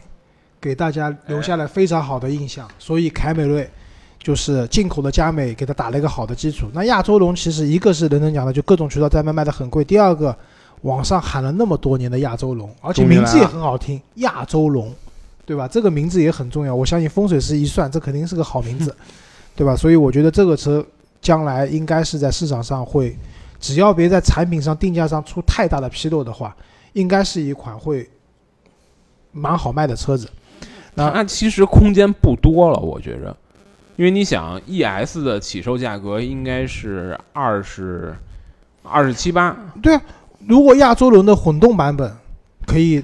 [0.60, 3.70] 给大家留下了非常好的印象，所以凯美瑞
[4.18, 6.68] 就是进口的佳美给它打了一个好的基础。
[6.74, 10.36] 那亚洲龙其实一个是人人讲的，就各种渠道在卖卖的很贵；第二个，
[10.82, 14.94] 网上喊了那么多年的亚洲龙，而且名字也很好听，亚洲龙，
[15.46, 15.68] 对吧？
[15.68, 18.96] 这个名字也很重要，我相信风水师一算，这肯定是个好名字，
[19.56, 19.76] 对吧？
[19.76, 20.86] 所以我觉得这个车
[21.22, 23.16] 将来应该是在市场上会。
[23.60, 26.56] 只要别在产品上定价上出太大的纰漏的话，
[26.94, 28.08] 应该是一款会
[29.32, 30.30] 蛮好卖的车子。
[30.94, 33.36] 那它其实空间不多了，我觉着，
[33.96, 38.16] 因为你想，ES 的起售价格应该是二十
[38.84, 40.02] 二十七八对啊，
[40.48, 42.10] 如果亚洲龙的混动版本
[42.66, 43.04] 可以，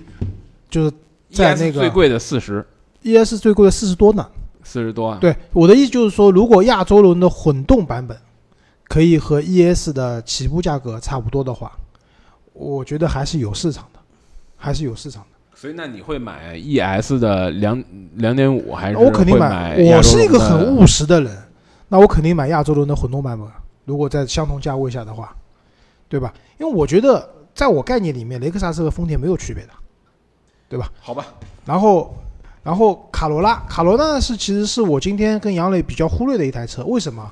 [0.69, 0.91] 就是
[1.29, 2.65] 在那个最贵的四十
[3.03, 4.25] ES 最贵的四十多呢。
[4.63, 5.17] 四十多啊。
[5.19, 8.17] 对，我的意思就是说，如果亚洲龙的混动版本
[8.85, 11.71] 可以和 ES 的起步价格差不多的话，
[12.53, 13.99] 我觉得还是有市场的，
[14.55, 15.27] 还是有市场的。
[15.53, 17.83] 所以那你会买 ES 的两
[18.15, 21.37] 两点五还是我肯定买，我是一个很务实的人，
[21.89, 23.45] 那我肯定买亚洲龙的混动版本。
[23.83, 25.35] 如果在相同价位下的话，
[26.07, 26.33] 对吧？
[26.57, 29.69] 因为我觉得在我概念里面，雷克萨斯和丰田没有区别的，
[30.69, 30.91] 对吧？
[30.99, 31.25] 好吧？
[31.65, 32.15] 然后，
[32.63, 37.31] 然后卡罗拉，卡罗拉是其实是我今天跟杨磊比较忽略的一台车，为什么？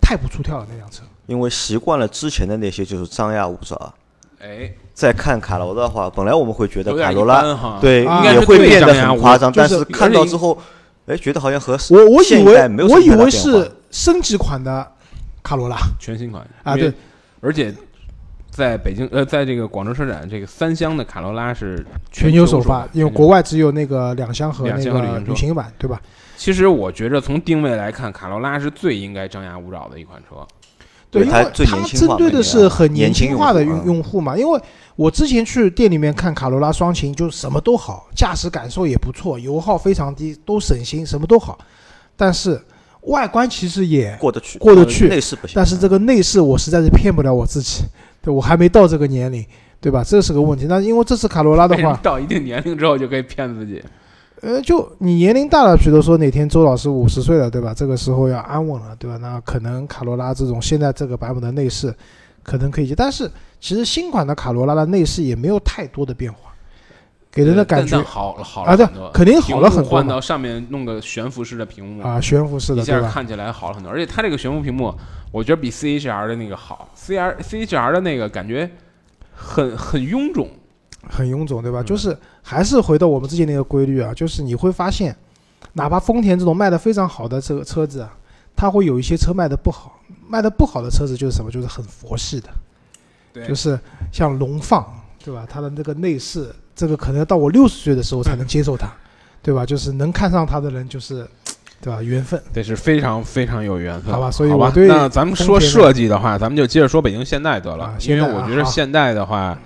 [0.00, 1.02] 太不出挑了那辆车。
[1.26, 3.94] 因为习惯了之前的那些就是张牙舞爪，
[4.40, 7.78] 哎，再看卡罗拉的话，本来我们会觉得卡罗拉。
[7.80, 10.58] 对啊也会变得很夸张，就是但是看到之后，
[11.06, 14.84] 哎，觉得好像和我我以为我以为是升级款的
[15.42, 16.92] 卡罗拉全新款啊，对，
[17.40, 17.72] 而且
[18.60, 25.98] 在北京呃，在这个广州车展，这个三厢的卡罗拉是全球球首发，因为国外只有那个两厢和那个旅行版，对吧？
[26.36, 30.46] 其实我觉着从定位来看，卡罗拉是最应该张牙舞爪的一款车。
[31.10, 34.36] 对，因为它它针对的是很年轻轻化的用用户啊用户嘛。
[34.36, 34.60] 因为
[34.94, 41.58] 我之前去店里面看卡罗拉双擎，就什么都好，驾驶感受也不错，油耗非常低，都省心，什么都好。
[42.14, 42.60] 但是
[43.02, 45.54] 外观其实也，过得去，过得去内饰不行。
[45.56, 47.84] 但是这个内饰我实在是骗不了我自己，
[48.22, 49.44] 对我还没到这个年龄，
[49.80, 50.04] 对吧？
[50.04, 50.66] 这是个问题。
[50.68, 53.82] 那因为这次卡罗拉的话，到一定年龄之后就可以骗自己？
[54.42, 57.74] 呃，就你年龄大了，比如说哪天周老师五十岁了，对吧？
[57.74, 59.18] 这个时候要安稳了，对吧？
[59.18, 61.94] 那可能卡罗拉这种现在这个版本的内饰
[62.42, 63.30] 可能可以，但是
[63.60, 66.49] 其实新款的卡罗拉的内饰也没有太多的变化，
[67.32, 73.06] 给人的感觉好了好了啊，对很多，肯定好了很多换到上面弄个悬浮式的屏幕，啊，悬浮式的，对吧？
[73.06, 73.90] 下看起来好了很多。
[73.90, 74.92] 而且它这个悬浮屏幕，
[75.30, 78.70] 我觉得比 CHR 的那个好，CR CHR 的那个感觉
[79.32, 80.48] 很很臃肿。
[81.08, 81.80] 很臃肿，对吧？
[81.80, 85.16] 嗯就是还是回到我们之前那个规律啊，就是你会发现，
[85.72, 88.14] 哪怕丰田这种卖的非常好的这个车子啊，
[88.54, 91.50] 它会有一些车卖的不好，卖的不好的车子就是什么？
[91.50, 92.38] 就是很佛系
[93.32, 93.80] 的，就是
[94.12, 94.86] 像龙放，
[95.24, 95.46] 对吧？
[95.48, 98.90] 它的那个内饰，这个可能要到我六十岁的时候才能接受它，
[99.42, 99.66] 对吧？
[99.66, 101.28] 就是能看上他的人，就是
[101.78, 102.02] 对吧？
[102.02, 102.42] 缘分。
[102.54, 109.58] 这是非常非常有缘分，好吧所以对那咱们说设计的话，咱们就接着说北京现代得了，啊因为我觉得现代的话，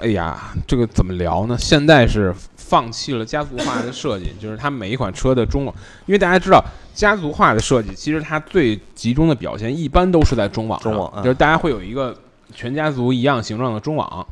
[0.00, 1.56] 哎呀，这个怎么聊呢？
[1.58, 6.62] 现代是放弃了家族化的设计，就是它每一款车的中网，因为大家知道
[6.94, 12.14] 家族化的设计，其实它最集中的表现一般都是在中网上，中网嗯就是大家会有一个
[12.54, 14.26] 全家族一样形状的中网，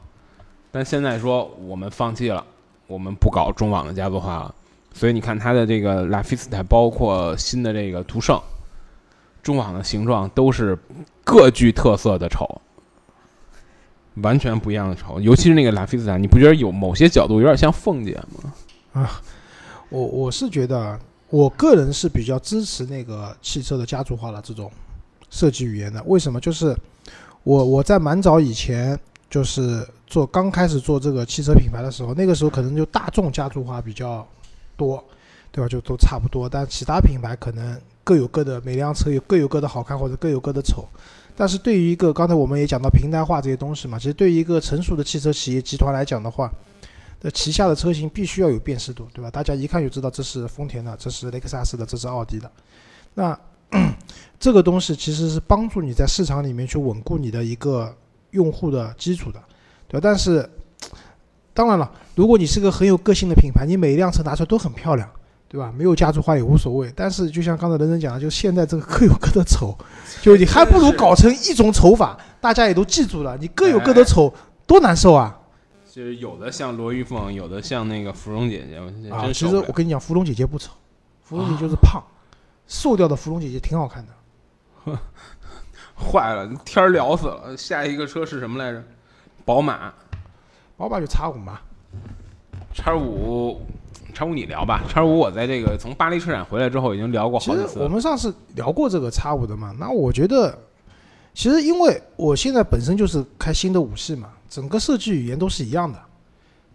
[0.77, 2.45] 但现在说我们放弃了，
[2.87, 4.55] 我们不搞中网的家族化了。
[4.93, 8.39] 所以你看它的这个拉菲斯泰，包括新的这个途胜，
[9.43, 10.79] 中网的形状都是
[11.25, 12.61] 各具特色的丑，
[14.17, 15.19] 完全不一样的丑。
[15.19, 18.53] 尤其是那个拉菲斯坦，你不觉得有某些角度有点像凤姐吗？
[18.93, 19.23] 啊
[19.89, 24.71] 我我是觉得，我个人是比较支持那个汽车的家族化的这种
[25.31, 26.03] 设计语言的。
[26.05, 26.39] 为什么？
[26.39, 26.77] 就是
[27.45, 28.99] 我我在蛮早以前，
[29.31, 34.27] 就是做刚开始做这个汽车品牌的时候，那个时候可能就大众家族化比较
[34.77, 35.03] 多，
[35.51, 35.69] 对吧？
[35.69, 40.87] 就都差不多，但其他品牌可能各有各的，每辆车有各有各的好看或者各有各的丑。
[41.37, 46.51] 但是对于一个刚才我们也讲到平台化这些东西嘛，其实对于一个成熟的汽车企业集团来讲的话，
[47.21, 49.31] 那旗下的车型必须要有辨识度，对吧？
[49.31, 52.51] 大家一看就知道这是丰田的，这是雷克萨斯的，这是奥迪的。
[53.15, 53.39] 那
[54.39, 57.95] 这个东西其实是帮助你在市场里面去稳固你的一个
[58.31, 59.43] 用户的基础的，
[59.89, 60.01] 对吧？
[60.03, 60.49] 但是
[61.55, 65.09] 当然了，如果你是个很有个性的品牌，你每一辆车拿出来都很漂亮，
[65.49, 65.73] 对吧？
[65.77, 66.93] 没有家族化也无所谓。
[66.95, 69.77] 但是就像刚才人人讲的，就现在这个各有各的丑，
[70.21, 73.37] 就你还不如搞成一种丑法，大家也都记住了。
[73.39, 74.33] 你各有各的丑，
[74.67, 75.39] 多难受啊！
[75.91, 80.73] 就是有的像罗玉凤，有的像那个芙蓉姐姐，啊，其实我跟你讲，芙蓉姐姐不丑，
[81.23, 82.03] 芙蓉姐姐就是胖，
[82.67, 84.13] 瘦掉的芙蓉姐姐挺好看的。
[85.97, 87.57] 坏了，天儿聊死了。
[87.57, 88.85] 下一个车是什么来着？
[89.47, 89.95] 宝马
[90.77, 91.61] 宝马就叉五嘛，
[92.75, 93.61] 叉五，
[94.13, 94.83] 叉五你聊吧。
[94.89, 97.85] 叉五我在这个从巴黎车展回来之后已经聊过好几次了。
[97.85, 100.59] 我们上次聊过这个叉五的嘛，那我觉得，
[101.33, 105.99] 其实因为我现在本身就是开新的五系嘛，整个设计语言都是一样的，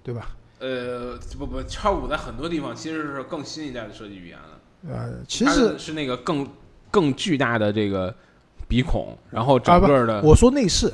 [0.01, 0.29] 对吧？
[0.59, 4.89] 呃，不不，叉五在很多地方其实是更新一代的设计语言了。
[4.89, 6.47] 呃，其实是那个更
[6.89, 8.15] 更巨大的这个
[8.67, 10.89] 鼻孔，然后整个的、我说内饰，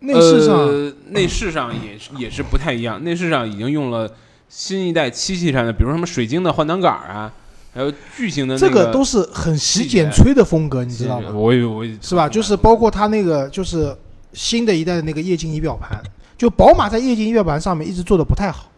[0.00, 4.10] 内饰上、呃、内饰上也是也是不太一样，内饰上已经用了
[4.48, 7.32] 新一代七系上的，比如什么水晶的换挡杆啊，
[7.74, 11.30] 还有巨型的那这个个都是很洗剪吹的风格，你知道吗？
[11.32, 12.28] 我我是吧？
[12.28, 13.96] 就是包括它那个就是
[14.32, 16.00] 新的一代的那个液晶仪表盘，
[16.36, 18.70] 就宝马在液晶仪表盘上面一直做的不太好，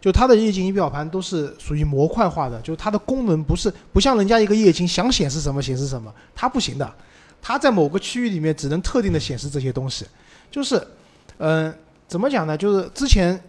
[0.00, 6.92] 就它的液晶仪表盘都是属于模块化的，就是它的功能不是不像人家一个液晶想显示什么显示什么，它不行的，
[7.40, 10.04] 它在某个区域里面只能特定的显示这些东西，
[10.50, 10.80] 就是，
[11.38, 11.74] 嗯、
[12.06, 12.56] 怎么讲呢？
[12.56, 13.40] 就是之前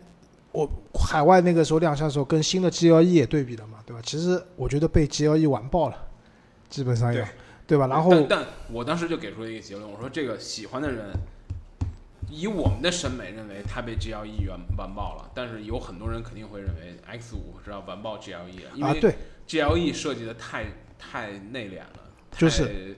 [0.52, 4.02] 我海外那个时候亮相的时候，跟新的 GLE 也对比了嘛，对吧？
[4.04, 5.96] 其实我觉得被 GLE 完爆了，
[6.70, 7.28] 基本上有对，
[7.68, 7.88] 对吧？
[7.88, 11.12] 然后但但我当时就给出了一个结论，我说这个喜欢的人，
[12.30, 19.16] 以我们的审美认为它被 GLE 完完爆了，但是有很多人肯定会认为 X 五是要完爆 GLE 了，因啊，为对
[19.48, 20.66] ，GLE 设计的太
[20.98, 22.00] 太内敛了，
[22.36, 22.96] 就是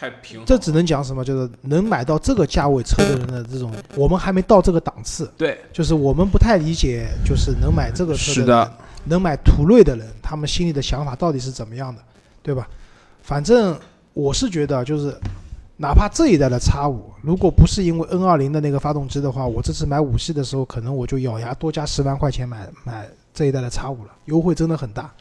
[0.00, 1.22] 太太平，这只能讲什么？
[1.22, 8.72] 就是能买到这个价位车的人的这种，我们还没到这个档次，对就是我们不太理解，就是能买这个车的人的，
[9.04, 12.00] 能买途锐的人，他们心里的想法到底是怎么样的，
[12.42, 12.66] 对吧？
[13.22, 13.78] 反正
[14.14, 15.14] 我是觉得，就是
[15.76, 25.12] 哪怕这一代的叉五，如果不是因为 N 二零的那个发动机的话，我这次买五系的时候，可能我就咬牙多加十万块钱买买这一代的叉五了，优惠真的很大。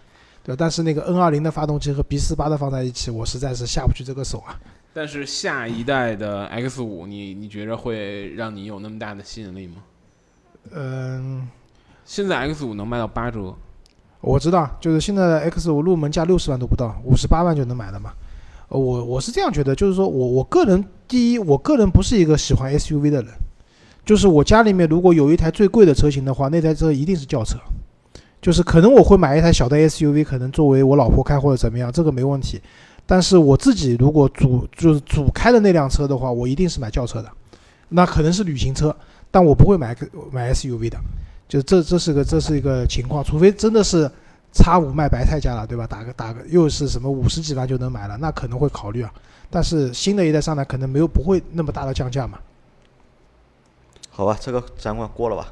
[0.50, 4.60] 对，但是那个 N 二零的发动机和 B 四八的放在一起，我实在是下不去这个手啊。
[4.92, 9.76] 但是下一代的 X 五，你你觉着会让你有那么大的吸引力吗？
[10.72, 11.48] 嗯，
[12.04, 13.54] 现在 X 五能卖到八折，
[14.22, 18.12] 我知道，就是现在的 X 五入门价六十万都不到，五十八万就能买了嘛。
[18.70, 23.32] 呃我我是这样觉得，就是说我我个人第一，我个人不是一个喜欢 SUV 的人，
[24.04, 27.60] 就是我家里面如果有一台最贵的车型的话，那台车一定是轿车，
[28.42, 32.62] 就是可能我会买一台小的 SUV，可能作为我老婆开或者怎么样，这个没问题。
[33.06, 37.30] 但是我自己如果主就是主开的那辆车的话，我一定是买轿车的，
[37.90, 38.96] 那可能是旅行车，
[39.32, 39.96] 但我不会买
[40.32, 40.98] 买 SUV 的。
[41.48, 44.10] 就这这是个这是一个情况，除非真的是
[44.54, 45.88] 叉五卖白菜价了，对吧？
[45.88, 49.12] 打个打个又是什么五十几万就能买了，那可能会考虑啊。
[49.50, 52.38] 但是新的一代上来可能没有不会那么大的降价嘛。
[54.12, 55.48] 好吧，这个展馆过了吧？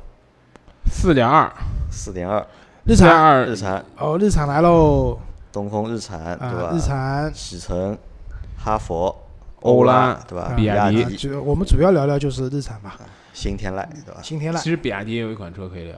[0.92, 1.52] 四点二，
[1.90, 2.46] 四点二，
[2.88, 5.20] 日产二日产、哦，日产来喽
[5.52, 6.70] 东风日产对吧？
[6.70, 6.72] 啊！
[6.74, 7.98] 日产启辰、
[8.58, 9.14] 哈佛、
[9.62, 10.46] 欧拉拉对吧？
[10.46, 12.98] 啊比亚迪啊就我们主要聊聊就是日产吧，
[13.34, 14.22] 新天籁对吧？
[14.24, 15.96] 新天籁其、实比亚迪也有一款车可以聊，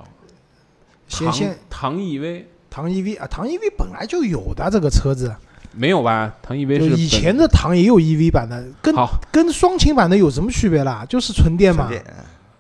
[1.10, 5.32] 唐先先唐 EV 唐 EV 啊，唐 EV 本来就有的这个车子，
[5.74, 6.34] 没有吧？
[6.42, 8.96] 唐 EV 就是以前的唐也有 EV 版的，跟，
[9.32, 11.06] 跟双擎版的有什么区别啦？
[11.08, 12.02] 就是纯电嘛纯。
[12.02, 12.16] 电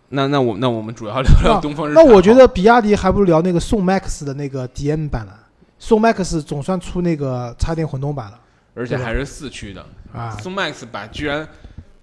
[0.09, 2.03] 那那我那我们主要聊聊东风日产。
[2.03, 5.47] 那我觉得比亚迪还不如聊那个宋 MAX 的那个 DM 版了。
[5.77, 8.39] 宋 MAX 总算出那个插电混动版了
[8.73, 10.37] 而且还是四驱的，啊！
[10.41, 11.47] 宋 MAX 版居然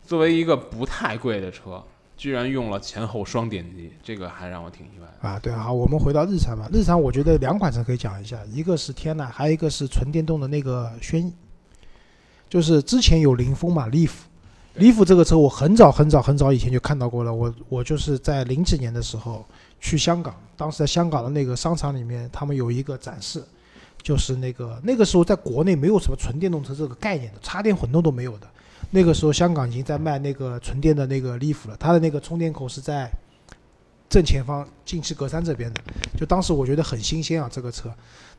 [0.02, 1.82] 作为一个不太贵的车，
[2.16, 5.28] 居然用了前后双电机，这个还让我挺意外的。
[5.28, 6.68] 啊，对，好，我们回到日产吧。
[6.72, 11.32] 日产我觉得两款车可以讲一下，一个是天籁，还有一个是纯电动的那个轩逸。
[12.48, 14.12] 就是之前有凌风嘛，Leaf。
[14.78, 19.42] Leaf 这个车我很早很早很早以前就看到过了，我我就是在零几年的时候
[19.80, 23.42] 去香港，当时在香港的那个商场里面，他们有一个展示，
[24.02, 28.46] 就是那个那个时候在国内没有什么纯电动车这个概念的，插电混动都没有的。
[28.90, 33.10] 那个时候香港已经在卖那个纯电的那个 Leaf 了，它的那个充电口是在
[34.10, 35.80] 正前方进气格栅这边的，
[36.18, 37.90] 就当时我觉得很新鲜啊这个车。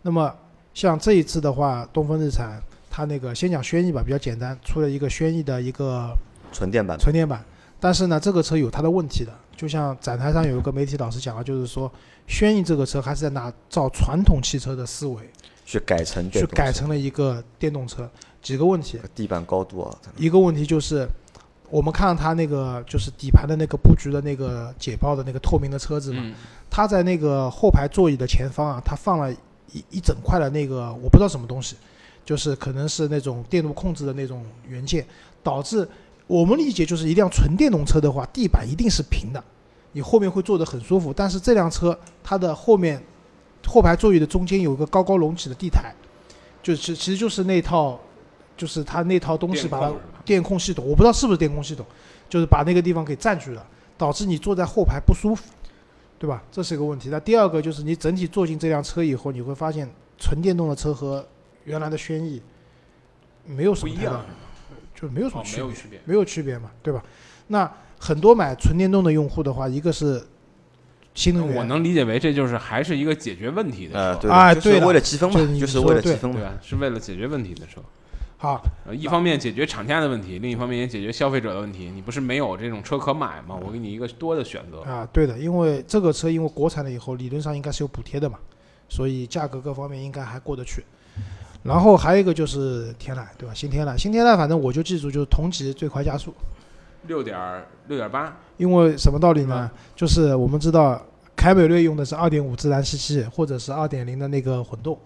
[0.03, 0.31] 那么
[0.75, 2.61] 像这一次的话，东风日产
[2.91, 6.15] 它那个先讲轩逸吧，比较简单，出了一个轩逸的一个
[6.51, 7.43] 纯电版，纯电版，
[7.79, 9.31] 但是呢，这个车有它的问题的。
[9.55, 11.91] 就像展台上有一个媒体老师讲了，就是说
[12.27, 15.27] 轩逸这个车还是在拿照传统汽车的思维
[15.65, 18.07] 去改成去改成了一个电动车。
[18.39, 21.07] 几个问题，地板高度啊，一个问题就是，
[21.71, 26.35] 我们看到它那个就是底盘的那个布局的那个解包的那个透明的车子嘛，嗯，
[26.69, 29.33] 它在那个后排座椅的前方啊，它放了
[29.73, 31.75] 一一整块的那个我不知道什么东西，
[32.23, 35.03] 就是可能是那种电路控制的那种元件，
[35.41, 35.89] 导致
[36.27, 39.43] 我们理解就是一辆纯电动车的话，地板一定是平的，
[39.93, 41.13] 你后面会坐得很舒服。
[41.13, 43.01] 但是这辆车它的后面
[43.65, 45.93] 后排座椅的中间有一个高高隆起的地台，
[46.61, 47.99] 就是其实就是那套
[48.55, 49.93] 就是它那套东西把它
[50.25, 51.85] 电控系统，我不知道是不是电控系统，
[52.27, 53.65] 就是把那个地方给占据了，
[53.97, 55.43] 导致你坐在后排不舒服，
[56.19, 56.43] 对吧？
[56.51, 57.09] 这是一个问题。
[57.09, 61.25] 那第二个就是你整体坐进这辆车以后，你会发现纯电动的车和
[61.63, 62.41] 原来的轩逸
[63.45, 64.25] 没有什不一样
[64.99, 65.99] 就没有什么哦，区别，没有区别。
[66.05, 67.03] 没有区别嘛，对吧？
[67.47, 70.25] 那很多买纯电动的用户的话，一个是
[71.13, 76.37] 新能源，我能理解为这就是还是一个解决问题的呃，车，对，就是为了积分嘛就是，为了积分嘛。
[76.37, 76.53] 对吧？
[76.61, 77.81] 是为了解决问题的车。
[78.39, 81.89] 好，呃，一方面解决厂家的问题，另一方面也解决消费者的问题。
[81.89, 83.55] 你不是没有这种车可买吗？
[83.65, 84.81] 我给你一个多的选择。
[84.81, 88.37] 啊，对的，因为这个车因为国产了以后，理论上应该是有补贴的嘛，
[88.87, 90.83] 所以价格各方面应该还过得去。
[91.67, 93.53] 然后还有一个就是天籁，对吧？
[93.53, 96.33] 新天籁，新天籁，反正我就记住就是同级最快加速，
[97.07, 97.37] 六点
[97.87, 99.69] 六点八，因为什么道理呢？
[99.95, 101.01] 就是我们知道
[101.35, 104.97] 凯美瑞用的是二点五自然吸气或者是二点零的那个混动，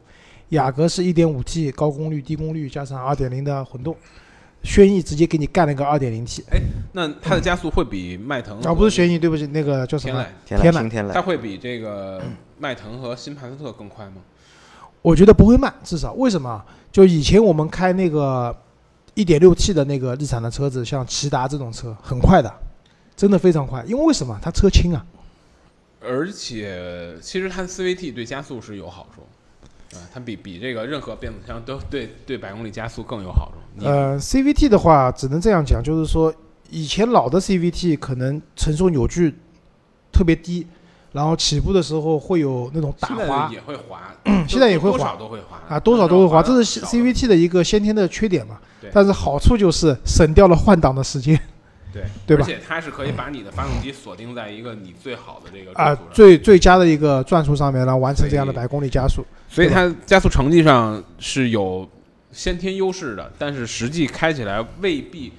[0.50, 3.96] 雅阁是一点五 T 高功率低功率加上二点零的混动，
[4.62, 6.60] 轩逸直接给你干了个 2.0T，哎
[6.94, 12.22] 那它的加速会比迈腾啊不是轩逸，对不起，那个叫什么天籁？，天天籁籁新天籁它会比这个
[12.60, 14.18] 迈腾和新帕萨特更快吗？
[15.02, 16.64] 我觉得不会慢，至少为什么？
[16.92, 18.56] 就以前我们开那个
[19.14, 22.54] 一点六 T 的那个日产的车子，像骐达这种车，很快的，
[23.16, 23.84] 真的非常快。
[23.88, 24.38] 因为为什么？
[24.42, 25.06] 它车轻啊。
[26.04, 29.22] 而且其实它的 CVT 对加速是有好处，
[29.96, 33.58] 啊，它比比这个任何变速箱都对对百公里加速更有好处。
[33.76, 36.34] 你呃，CVT 的话，只能这样讲，就是说
[36.70, 39.36] 以前老的 CVT 可能承受扭矩
[40.12, 40.68] 特别低，
[41.12, 43.50] 然后起步的时候会有那种打滑。
[43.52, 44.14] 也会滑，
[44.48, 48.58] 现在也会多滑少都会滑啊，多少都会滑，这是 CVT 的一个先天的缺点嘛。
[48.80, 48.90] 对。
[48.94, 51.40] 但是好处就是省掉了换挡的时间。
[51.94, 52.46] 对 对吧？
[52.46, 59.26] 而且它是可以把你的发动机锁定在一个你最好的这个最最佳的一个转速上面，然后完成这样的百公里加速。
[59.50, 61.86] 所以它加速成绩上是有
[62.32, 65.34] 先天优势的，但是实际开起来未必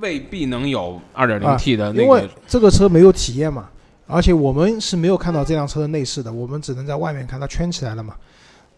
[0.00, 2.02] 未必能有 2.0T 的那个。
[2.02, 2.26] 因为。
[2.48, 3.68] 这个车没有体验嘛，
[4.06, 8.14] 而且我们是没有看到这辆车的内饰的，我们只能在外面看它圈起来了嘛。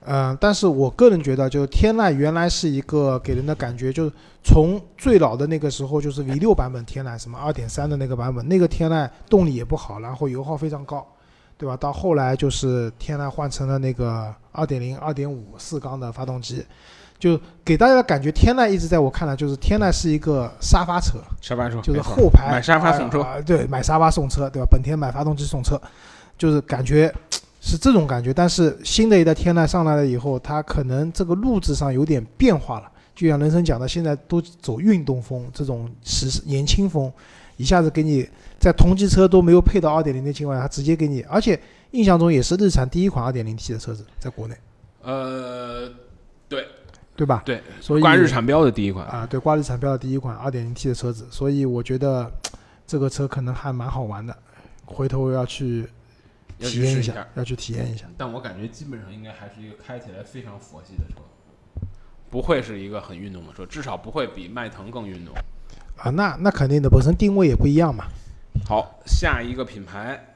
[0.07, 4.13] 嗯、但是我个人觉得，就天籁原来是一个给人的感觉，就是
[4.43, 11.07] 从最老的那个时候，就是 V 六版本天籁，什么2.3的那个版本，那个天籁动力也不好，然后油耗非常高，
[11.57, 11.75] 对吧？
[11.75, 16.63] 到后来就是天籁换成了那个2.0、2.5四缸的发动机，
[17.25, 24.69] 就给大家的感觉，天籁一直在我看来就是天籁是一个沙发车，沙发车就是后排买沙发送车对，买沙发送车，对吧？
[24.71, 25.81] 本田买发动机送车，
[26.37, 27.11] 就是感觉
[27.63, 28.31] 是这种感觉。
[28.35, 32.91] 但是新的一代天籁上来了以后，它可能这个路子上有点变化了。
[33.15, 37.11] 就像人生讲的，现在都走运动风，这种时年轻风，
[37.57, 38.29] 一下子给你
[38.61, 41.59] 在同级车都没有配到二点零的情况下，它直接给你，而且
[41.93, 44.55] 印象中也是日产第一款二点零 T 的车子，在国内，
[45.03, 45.89] 呃，
[47.17, 47.43] 对吧？
[47.45, 52.31] 对，所以挂日产标的第一款，啊，对，挂日产标的第一款 2.0T 的车子，所以我觉得
[52.87, 54.37] 这个车可能还蛮好玩的，
[54.85, 55.89] 回头要去
[56.59, 57.27] 要体验一去一下。
[57.35, 58.07] 要去体验一下。
[58.17, 61.23] 但我感觉基本上应该还是一个开起来非常佛系的车，
[62.31, 65.35] 不会是一个很运动的车，至少不会比迈腾更运动。
[65.97, 68.07] 啊，那那肯定的，本身定位也不一样嘛。
[68.67, 70.35] 好，下一个品牌，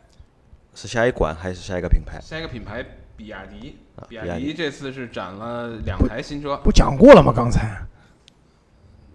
[0.74, 2.20] 是下一款还是下一个品牌？
[2.20, 2.84] 下一个品牌
[3.16, 6.56] 比亚迪，啊比亚迪这次是展了两台新车。
[6.64, 7.32] 不讲过了吗？
[7.34, 7.80] 刚才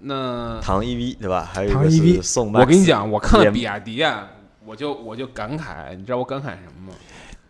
[0.02, 1.50] 那唐 EV 对吧？
[1.54, 2.52] 还有一唐个 EV 是宋。
[2.52, 4.28] 我跟你讲，我看了比亚迪啊，
[4.66, 6.94] 我就我就感慨，你知道我感慨什么吗？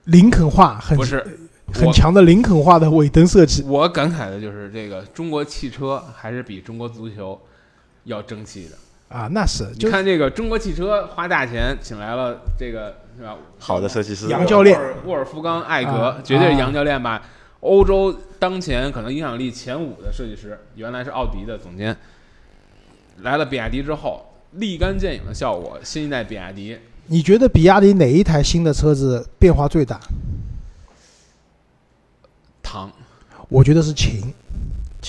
[0.06, 1.26] 林肯化很不是，
[1.74, 7.40] 很强的林肯化的尾灯设计我感慨的就是这个中国汽车还是比中国足球
[8.04, 9.16] 要争气的。
[9.16, 13.38] 啊，那是你就看这个中国汽车花大钱请来了这个是吧？
[13.60, 14.80] 好的设计师，杨教练。
[15.06, 17.22] 沃尔夫冈·艾格啊，绝对是杨教练吧。
[17.62, 21.96] 欧洲当前可能影响力前五的设计师，原来是奥迪的总监，
[23.22, 26.78] 来了比亚迪之后，立竿见影的效果，新一代比亚迪。
[27.08, 30.00] 你觉得比亚迪哪一台新的车子变化最大？
[32.62, 32.92] 唐。
[33.50, 34.34] 我觉得是秦，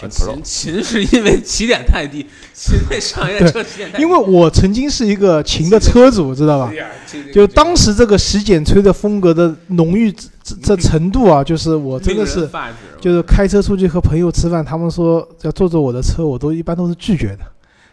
[0.08, 6.72] 秦 Pro 秦秦是因为起点太低，秦那上一代车起点太低，因为我曾经是一个秦的车主，知道吧
[7.32, 12.48] 就当时这个洗剪吹的风格的浓郁这这这程度啊，就是我真的是，
[13.00, 17.40] 就是开车出去和朋友吃饭，他们说要坐坐我的车，我都一般都是拒绝的，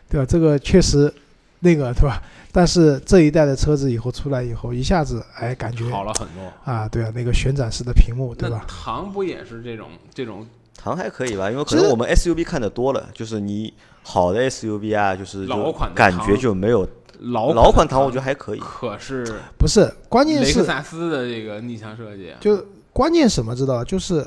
[0.09, 0.25] 对吧？
[0.27, 1.13] 这个确实
[1.59, 2.21] 那个对吧？
[2.53, 6.51] 但是这一代的车子以后出来以后，一下子哎感觉好了很多。
[6.65, 8.65] 啊，对啊，那个旋转式的屏幕，对吧？
[8.67, 10.45] 唐不也是这种这种
[10.81, 13.71] 唐还可以吧，因为可能我们 SUV 看的多了，就是你
[14.01, 16.87] 好的 SUV 啊，就是老款感觉就没有
[17.19, 18.59] 老老款唐，我觉得还可以。
[18.59, 19.23] 可是
[19.59, 23.83] 不是，关键雷克是萨斯的这个逆向设计，就关键什么知道？
[23.83, 24.25] 就是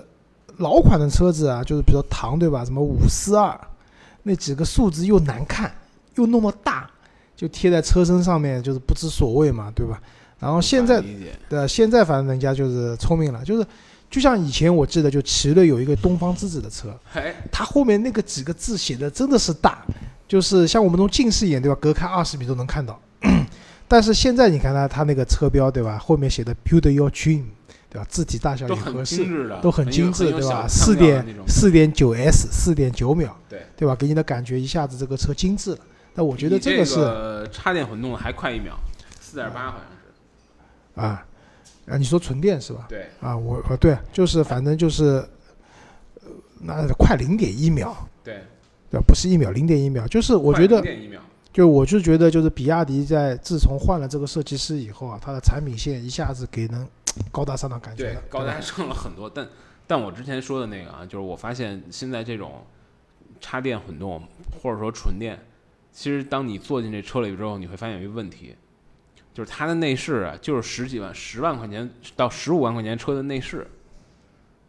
[0.59, 2.65] 老款的车子啊，就是比如说唐对吧？
[2.65, 3.59] 什么五四二，
[4.23, 5.75] 那几个数字又难看，
[6.15, 6.89] 又那么大，
[7.35, 10.01] 就贴在车身上面，就是不知所谓嘛，对吧？
[10.39, 13.67] 然后现在无法理解的现在反正人家就是聪明了，就是
[14.15, 19.85] 就像以前我记得就奇瑞有一个东方之子的车，哎，它后面那个几个字写的真的是大，
[20.29, 22.97] 就是像我们这种近视眼对吧，隔开二十米都能看到。
[23.89, 27.43] 但是现在你看它它那个车标对吧，后面写的 “Build Your Dream”，
[27.91, 28.07] 对吧？
[28.09, 30.65] 字体大小也合适都很精致，对吧？
[30.69, 33.97] 四点四点九 S，四点九秒，对对吧？
[33.97, 35.79] 给你的感觉一下子这个车精致了。
[36.15, 38.79] 那我觉得这个是个插电混动还快一秒，
[39.21, 39.81] 四点八好像
[40.95, 41.27] 是，啊
[41.87, 42.87] 啊，你说纯电是吧？
[42.89, 45.24] 对，啊，我啊对，就是反正就是，
[46.22, 46.28] 呃，
[46.61, 48.43] 那快零点一秒，对，
[48.91, 49.01] 对？
[49.01, 51.20] 不是一秒，零点一秒，就是我觉得0.1一秒，
[51.53, 56.89] 就我就觉得，就是比亚迪在自从换了这个设计师以后啊，它的产品线一下子给人
[57.30, 59.28] 高大上的感觉了，，对高大上了很多。
[59.28, 59.47] 但
[59.87, 62.64] 但我之前说的那个啊，就是我发现现在这种
[63.41, 64.22] 插电混动
[64.62, 65.39] 或者说纯电，
[65.93, 68.57] 其实当你坐进这车里之后，你会发现有一个问题，
[69.35, 73.66] 就是它的内饰啊，就是十几万、十万块钱到十五万块钱车的内饰，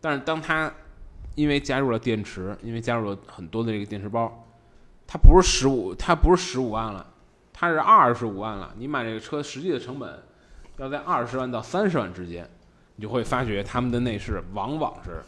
[0.01, 0.74] 但是当它
[1.36, 4.43] 因为加入了电池，因为加入了很多的这个电池包，
[5.05, 7.05] 它不是十五，它不是十五万了，
[7.53, 8.74] 它是二十五万了。
[8.78, 10.20] 你买这个车实际的成本
[10.78, 12.49] 要在二十万到三十万之间，
[12.95, 15.22] 你就会发觉他们的内饰往往是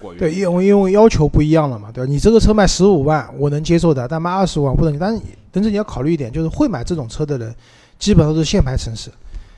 [0.00, 2.10] 过于对，因为因为要求不一样了嘛，对吧？
[2.10, 4.98] 你这个车卖十五万，我能接受的，但卖二十万不能。
[4.98, 7.54] 但是但是你要考虑一点，就是会买这种车的人，
[8.04, 9.10] 基本上都是限牌城市，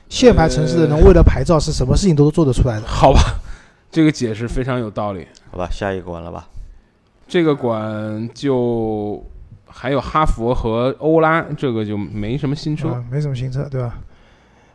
[0.07, 2.87] 限牌城市的人为了牌照是什么事情都做得出来的。
[2.87, 3.19] 好吧，
[3.91, 5.27] 这个解释非常有道理。
[5.51, 6.47] 好吧，下一个完了吧？
[7.27, 9.21] 这个馆就
[9.65, 12.87] 还有哈佛和欧拉，这个就没什么新车。
[12.87, 13.99] 啊，没什么新车，对吧？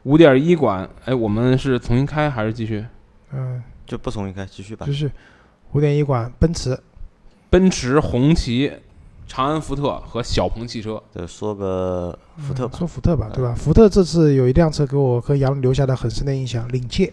[0.02, 2.84] 五点一馆，哎，我们是重新开还是继续？
[3.32, 4.92] 嗯，就不重新开，继续吧就。
[4.92, 5.10] 是
[5.72, 6.78] 五点一馆奔驰，
[7.48, 8.70] 奔驰、红旗、
[9.32, 11.02] 长安福特和小鹏汽车。
[11.10, 13.54] 再说个福特吧嗯，说福特吧，对吧？
[13.56, 17.10] 福特这次有一辆车给我和杨留下了很深的印象，领界。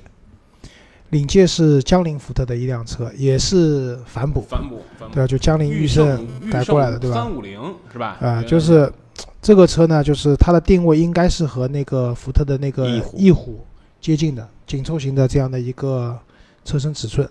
[1.11, 4.81] 领界是江铃福特的一辆车，也是反哺，反哺，
[5.13, 5.25] 对吧？
[5.25, 7.15] 就江铃驭胜改过来的，对吧？
[7.15, 7.57] 三五零
[7.93, 8.17] 是吧？
[8.19, 8.91] 啊，就是
[9.41, 13.65] 这个车呢，就是它的定位应该是和那个福特的那个翼虎翼虎
[14.01, 16.19] 接近的紧凑型的这样的一个
[16.65, 17.27] 车身尺寸，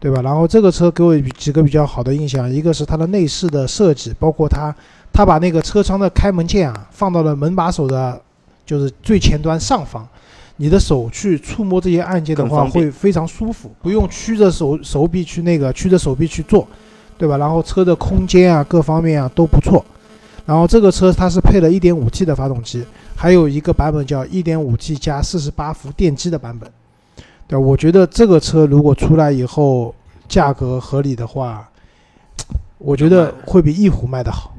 [0.00, 0.22] 对吧？
[0.22, 4.74] 然后这个车给我几个比较好的印象，一个是它的内饰的设计，包括它
[5.12, 8.20] 它把那个车窗的开门键啊放到了门把手的，
[8.64, 10.06] 就是最前端上方。
[10.60, 16.66] 你的手去触摸这些按键的话，会非常舒服，不用曲着手手臂去那个曲着手臂去做，
[17.16, 17.36] 对吧？
[17.36, 19.84] 然后车的空间啊，各方面啊都不错。
[20.44, 22.84] 然后这个车它是配了 1.5T 的发动机，
[23.14, 26.68] 还有一个版本叫 1.5T 加48伏电机的版本。
[27.48, 29.94] 对，我觉得这个车如果出来以后
[30.28, 31.66] 价格合理的话，
[32.76, 34.54] 我觉得会比翼虎卖的好，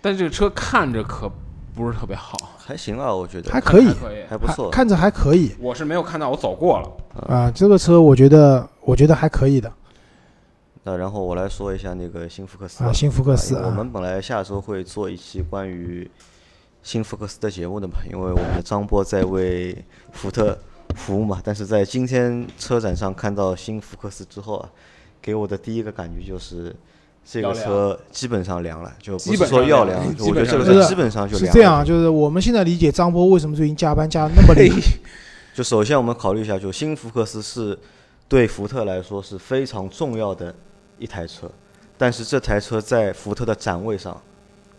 [0.00, 1.30] 但这个车看着可
[1.74, 3.88] 不是特别好，还行啊，我觉得还可以，
[4.28, 4.38] 还。
[4.38, 4.70] 不错。
[4.70, 7.26] 看着还可以我是没有看到，我走过了。
[7.28, 7.50] 啊。
[7.50, 9.70] 这个车我觉得我觉得还可以的
[10.84, 16.08] 那然后我来说一下那个新福克斯啊，新福克斯啊，我们本来下周会做一期关于
[16.82, 19.76] 新福克斯的节目的嘛，因为我们的张波在为
[20.12, 20.56] 福特
[20.94, 21.40] 服务嘛。
[21.44, 24.68] 但是在今天车展上看到新福克斯之后啊，
[25.20, 26.74] 给我的第一个感觉就是
[27.24, 34.70] 这个车基本上凉了，就不是说要凉凉，我觉得这个车基本上就是凉这样啊，就是我们现在理解张波为什么最近加班加得那么 累，
[35.54, 37.78] 就首先我们考虑一下，就新福克斯是
[38.28, 40.54] 对福特来说是非常重要的
[40.98, 41.50] 一台车，
[41.98, 44.20] 但是这台车在福特的展位上，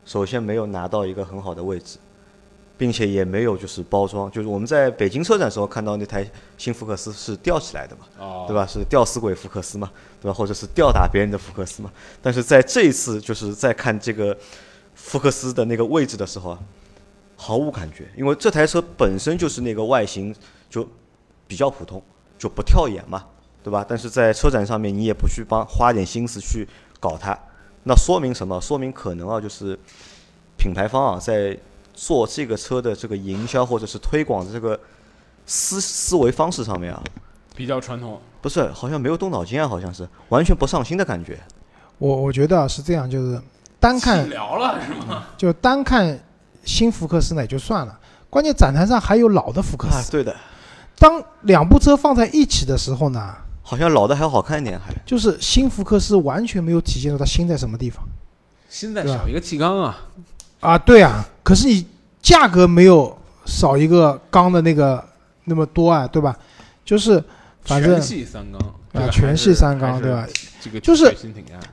[0.04, 1.98] 首先没有拿到一个很好的位置，
[2.82, 6.28] 并且也没有就是包装，就是我们在北京车展时候看到那台
[6.58, 8.66] 新福克斯是吊起来的嘛，哦对吧？
[8.66, 10.34] 是吊死鬼福克斯嘛，对吧？
[10.34, 11.92] 或者是吊打别人的福克斯嘛。
[12.24, 14.36] 但是在这一次就是在看这个
[14.96, 16.60] 福克斯的那个位置的时候啊，
[17.36, 20.36] 毫无感觉，因为这台车本身就是那个外形
[20.68, 20.90] 就
[21.46, 22.02] 比较普通，
[22.40, 23.24] 就不跳眼嘛，
[23.62, 23.86] 对吧？
[23.88, 26.68] 但是在车展上面你也不去帮花点心思去
[27.00, 27.38] 搞它，
[27.84, 28.60] 那说明什么？
[28.60, 29.78] 说明可能啊，就是
[30.58, 31.56] 品牌方啊在
[31.94, 34.80] 做这个车的这个营销或者是推广的这个
[35.46, 37.02] 思思维方式上面啊，
[37.56, 38.20] 比较传统。
[38.42, 41.40] 不是好像没有动脑筋啊，好像是完全不上心的感觉。
[42.00, 43.40] 我我觉得啊是这样，就是
[43.80, 45.28] 单看聊了是吗？
[45.38, 46.20] 就单看
[46.64, 48.00] 新福克斯呢也就算了，
[48.32, 50.12] 关键展台上还有老的福克啊，斯。
[50.12, 50.36] 对的，
[50.98, 58.04] 当两部车放在一起的时候呢，好像老的还好看一点，还就是新福克斯完全没有体现出它新在什么地方
[58.68, 59.98] 新在少一个气缸啊，
[60.62, 60.78] 啊。
[60.78, 61.86] 对啊，可是你
[62.22, 65.04] 价格没有少一个缸的那个
[65.44, 66.36] 那么多啊，对吧？
[66.86, 67.24] 就是
[67.64, 68.60] 反正全系三缸
[68.94, 70.26] 啊，全是系三缸，对吧？
[70.62, 71.16] 这个就是。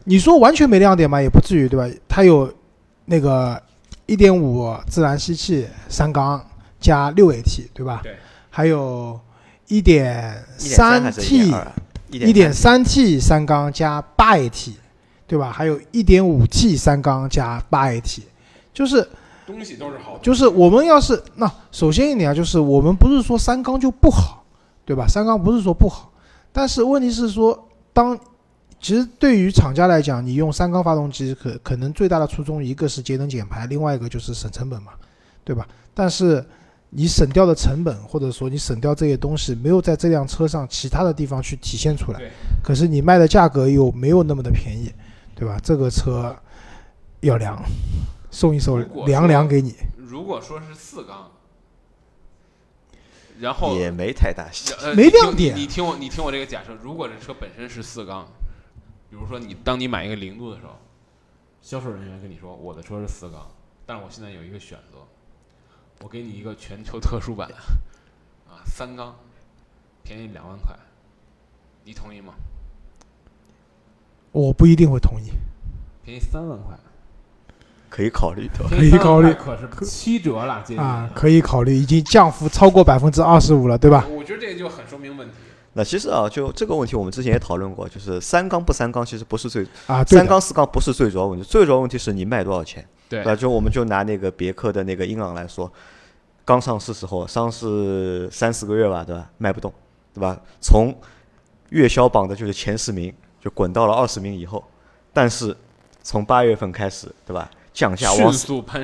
[0.05, 1.97] 你说完全没亮点嘛，也不至于，对吧？
[2.09, 2.53] 它有
[3.07, 3.61] 那个
[4.07, 6.45] 一点五自然吸气三缸
[6.81, 8.01] 加六 AT，对吧？
[8.03, 8.17] 对。
[8.51, 9.19] 还有
[9.69, 11.67] 一点三 T 1.2
[12.11, 14.73] 一点三 T 三缸加八 AT，
[15.27, 15.53] 对吧？
[15.53, 18.21] 还有一点五 T 三缸加八 AT，
[18.79, 19.05] 就是
[19.45, 24.45] 东西都是好的，就是我们要是那首先一点啊，就是我们不是说三缸就不好，
[24.85, 25.05] 对吧？
[25.09, 26.13] 三缸不是说不好，
[26.53, 28.17] 但是问题是说，当
[28.81, 34.93] 其实对于厂家来讲，你用三缸发动机可可能最大的初衷一个是节能减排，另外一个就是省成本嘛，
[35.43, 35.67] 对吧？
[35.93, 36.47] 但是
[36.91, 42.21] 你省掉的成本或者说你省掉这些东西，没有在这辆车上其他的地方去体现出来，
[42.63, 44.93] 可是你卖的价格又没有那么的便宜，
[45.35, 45.59] 对吧？
[45.61, 46.37] 这个车
[47.23, 47.61] 要凉，
[48.31, 49.75] 送一手凉凉给你。
[49.97, 51.31] 如果说是四缸，
[53.39, 54.75] 然后也没太大戏。
[54.97, 58.27] 没亮点你你听我，你听我这个假设，如果这车本身是四缸，
[59.11, 60.77] 比如说你当你买一个零度的时候，
[61.63, 63.47] 销售人员跟你说我的车是四缸，
[63.87, 64.99] 但是我现在有一个选择，
[66.01, 67.49] 我给你一个全球特殊版，
[68.49, 69.15] 啊，三缸，
[70.03, 70.75] 便宜两万块，
[71.85, 72.35] 你同意吗？
[74.33, 75.31] 我不一定会同意。
[76.05, 76.79] 便宜三万块，
[77.89, 78.69] 可以考虑的。
[78.69, 84.07] 可以考虑可是七折了，啊，可以考虑，已经降幅超过百分之二十五了，对吧？
[84.11, 85.35] 我觉得这个就很说明问题。
[85.75, 92.85] 那其实啊，就这个问题，我们之前也讨论过，就是三缸不三缸，其实不是最啊，三缸四缸不是最主要问题，最主要问题是你卖多少钱。
[93.11, 93.35] 对吧？
[93.35, 95.73] 就我们就拿那个别克的那个英朗来说，
[96.45, 99.31] 刚上市时候，上市三四个月吧，对吧？
[99.39, 99.73] 卖不动，
[100.13, 100.39] 对吧？
[100.61, 100.95] 从
[101.71, 103.11] 月销榜的就是前十名，
[103.41, 104.63] 就滚到了二十名以后，
[105.11, 105.57] 但是
[106.03, 107.51] 从八月份开始，对吧？
[107.79, 108.35] 降价往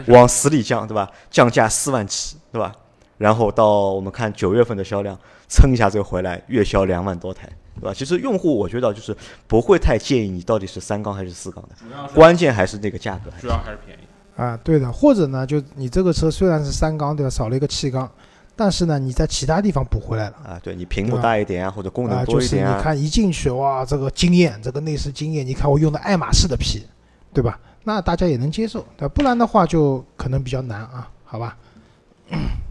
[0.06, 1.10] 往死里降，对吧？
[1.28, 2.72] 降价四万起，对吧？
[3.18, 5.18] 然后到我们看九月份的销量，
[5.48, 7.92] 蹭一下这个回来，月销两万多台，对吧？
[7.92, 9.16] 其实用户我觉得就是
[9.48, 11.74] 不会太介意你到底是三缸还是四缸的，
[12.14, 13.32] 关键还是那个价格。
[13.40, 14.02] 主要还是便宜。
[14.40, 14.92] 啊，对的。
[14.92, 17.30] 或者呢，就你这个车虽然是三缸，对吧？
[17.30, 18.08] 少了一个气缸，
[18.54, 20.36] 但是呢，你在其他地方补回来了。
[20.44, 25.44] 啊，对你屏幕大一点啊，或者功啊，能就是你多一点啊，看一进去哇，这个惊艳，这个内饰惊艳。
[25.44, 26.86] 你看我用的爱马仕的皮，
[27.32, 27.58] 对吧？
[27.84, 29.06] 那大家也能接受，对？
[29.08, 31.56] 不然的话就可能比较难啊，好吧？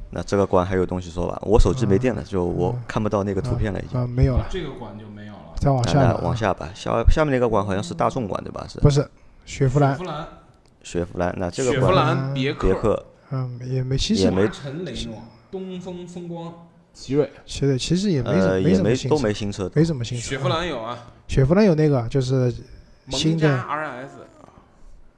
[0.09, 1.39] 那这个馆还有东西说吧？
[1.43, 3.99] 我手机没电了，就我嗯看不到那个图片了已经。
[3.99, 5.39] 啊，没有了，这个馆就没有了。
[5.55, 8.65] 再往下往下吧，下下面那个馆好像是大众馆对吧？
[8.67, 9.07] 是不是
[9.45, 10.27] 雪佛兰雪，佛兰、
[10.83, 11.35] 雪佛兰。
[11.37, 15.15] 那这个雪佛馆兰、别别克嗯，也没，其实也没陈雷诺、
[15.51, 16.53] 东风风光、
[16.93, 17.31] 奇瑞。
[17.45, 20.29] 奇瑞其实也没什呃没也没都什么新车，没新车，没什么新车。
[20.29, 20.97] 雪佛兰有啊，
[21.27, 22.53] 雪佛兰有那个就是
[23.09, 24.07] 新的 RS、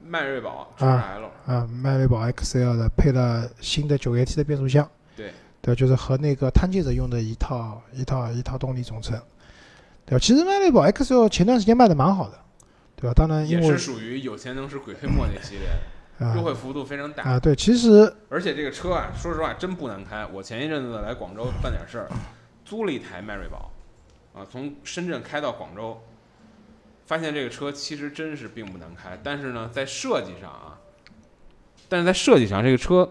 [0.08, 9.20] 迈锐宝啊 XL，啊，迈锐宝 XL 的配了新的九 AT 的变速箱，对，对，就是和那个探界者用的一套一套一套动力总成，
[10.04, 10.18] 对吧？
[10.18, 12.38] 其实迈锐宝 XL 前段时间卖的蛮好的，
[12.96, 13.12] 对吧？
[13.14, 15.68] 当然因为也是属于有钱能使鬼推磨那系列
[16.26, 17.22] 啊，优惠幅度非常大。
[17.24, 20.24] 啊，对，其实而且这个车啊，说实话真不难开。
[20.26, 22.08] 我前一阵子来广州办点事儿，
[22.64, 23.70] 租了一台迈锐宝，
[24.34, 26.00] 啊，从深圳开到广州，
[27.06, 30.78] 发现这个车其实真是并不难开，但是呢，在设计上啊，
[31.88, 33.08] 但是在设计上这个车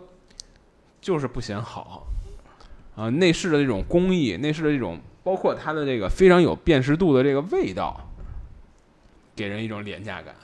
[0.99, 2.05] 就是不显好，
[2.95, 8.09] 啊，内饰的这种工艺，内饰的这种，包括它的这个非常有辨识度的这个味道，
[9.33, 10.35] 给人一种廉价感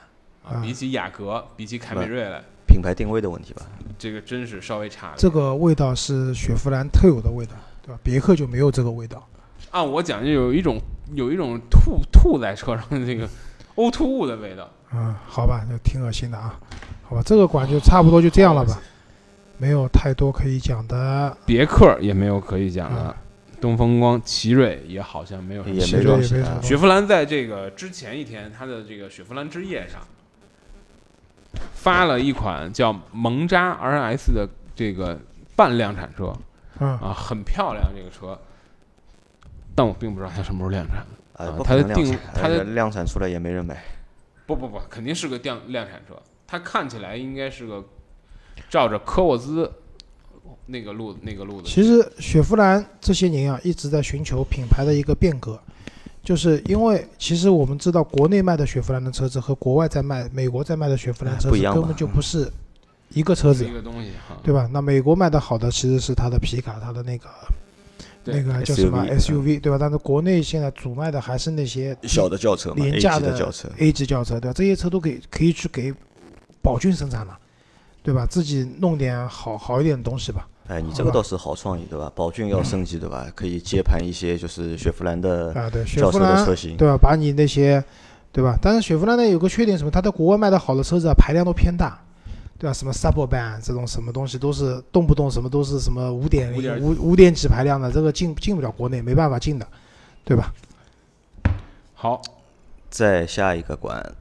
[0.44, 3.62] 啊，啊比起雅阁，比起凯美瑞来，品牌定位的问题吧。
[3.98, 5.14] 这个真是稍微差了。
[5.18, 8.00] 这个味道是雪佛兰特有的味道，对吧？
[8.02, 9.28] 别克就没有这个味道。
[9.70, 10.80] 按我讲，就有一种
[11.14, 13.28] 有一种吐吐在车上的这个
[13.76, 14.68] 呕吐物的味道。
[14.92, 16.58] 嗯，好吧，那挺恶心的啊。
[17.04, 18.78] 好吧，这个馆就差不多就这样了吧，
[19.58, 21.36] 没有太多可以讲的。
[21.46, 23.16] 别克也没有可以讲的啊，
[23.60, 26.62] 东风光、奇瑞也好像没有什么也没东西啊也没什么。
[26.62, 30.00] 雪佛兰在这个之前一天，它的这个雪佛兰之夜上
[31.74, 35.18] 发了一款叫蒙扎 RS 的这个
[35.54, 36.32] 半量产车
[36.80, 38.38] 嗯，啊，很漂亮这个车，
[39.74, 40.98] 但我并不知道它什么时候量产。
[40.98, 43.82] 啊啊，不可能量它的定产它的呃量产出来也没人买。
[44.46, 46.14] 不不不，肯定是个量量产车，
[46.46, 47.82] 它看起来应该是个
[48.68, 49.72] 照着科沃兹
[50.66, 51.68] 那个路那个路子。
[51.68, 55.58] 其实雪佛兰这些年啊一直在寻求品牌的一个变革，
[56.22, 62.52] 就是因为其实我们知道国内卖的雪佛兰的车子和国外在卖美国在卖的雪佛兰车不一样吧子根本就不是
[63.08, 64.10] 一个车子一，个东西，
[64.42, 64.68] 对吧？
[64.70, 67.56] 那美国卖的好的其实是它的皮卡，它的那个对
[68.24, 69.78] 那个叫什么 SUV 对吧？
[69.80, 73.68] 但是国内现在主卖的还是那些小的轿车嘛廉价的轿车。
[73.78, 74.54] A 级轿车，对吧？
[74.54, 75.92] 这些车都可以可以去给
[76.60, 77.36] 宝骏生产了，
[78.02, 78.24] 对吧？
[78.26, 80.46] 自己弄点好好一点的东西吧。
[80.68, 82.10] 哎，你这个倒是好创意，对吧？
[82.14, 83.26] 宝骏要升级，对吧？
[83.34, 86.76] 可以接盘一些就是雪佛兰的啊，对，雪轿车的佛兰车型。
[86.76, 86.96] 对吧？
[86.96, 87.82] 把你那些，
[88.30, 88.56] 对吧？
[88.62, 89.90] 但是雪佛兰呢有个缺点什么？
[89.90, 92.00] 它在国外卖的好的车子啊，排量都偏大，
[92.62, 92.72] 对吧？
[92.72, 99.66] 什么 Suburban 这种什么东西都是动不动什么都是什么五点零、5.0五五点几排量的，这个进进不了国内，没办法进的，
[100.24, 100.54] 对吧？
[101.92, 102.22] 好，
[102.88, 104.14] 再下一个馆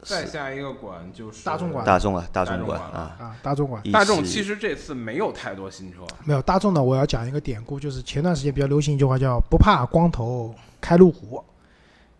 [0.00, 11.44] 再下一个馆就是大众馆大众啊，大众馆馆啊，啊，大众馆大众其实这次没有太多新车，没有大众呢，我要讲一个典故，就是前段时间比较流行一句话叫“不怕光头开路虎，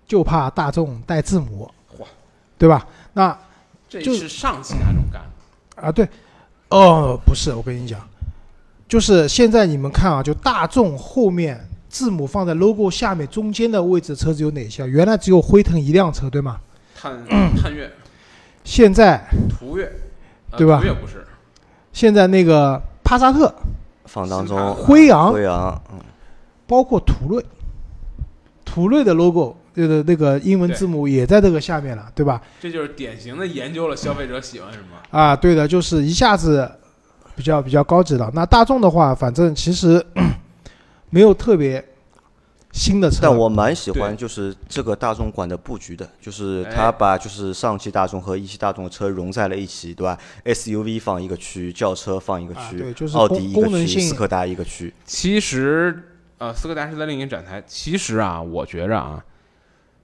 [0.07, 2.05] 就怕大众带字母”，嚯，
[2.59, 2.87] 对吧？
[3.15, 3.35] 那
[4.01, 5.23] 这就是上汽大众干。
[5.77, 6.09] 啊，对，
[6.71, 8.01] 哦，不是，我跟你讲，
[8.89, 14.87] 就是现在你们看啊，就大众后面字母放在 logo 下面中间的位置的车子有哪些啊？
[14.87, 16.59] 原来只有辉腾一辆车，对吗？
[16.95, 17.13] 探
[17.61, 17.91] 探岳、
[18.65, 19.93] 现在途岳，
[20.51, 21.27] 呃对吧途岳不是，
[21.93, 23.53] 现在那个帕萨特、
[24.05, 25.99] 放当中辉昂，辉昂，嗯，
[26.67, 27.45] 包括途锐，
[28.65, 32.41] 途锐的 logo 那个那个英文字母也在这个下面了，对吧？
[32.61, 34.97] 这就是典型的研究了消费者喜欢什么。
[35.11, 36.71] 啊，对的，就是一下子
[37.35, 38.31] 比较比较高级了。
[38.35, 40.05] 那大众的话，反正其实
[41.11, 41.85] 没有特别
[42.73, 54.93] 新的车，但我蛮喜欢就是这个大众馆的布局的，就是哎它把就是上汽大众和一汽大众的车融在了一起，对吧？SUV 放一个区，轿车放一个区，啊对就是奥迪一个区，斯柯达一个区。
[55.05, 56.03] 其实，
[56.39, 57.63] 呃，斯柯达是在另一个展台。
[57.67, 59.23] 其实啊，我觉着啊，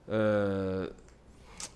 [0.09, 0.87] 呃，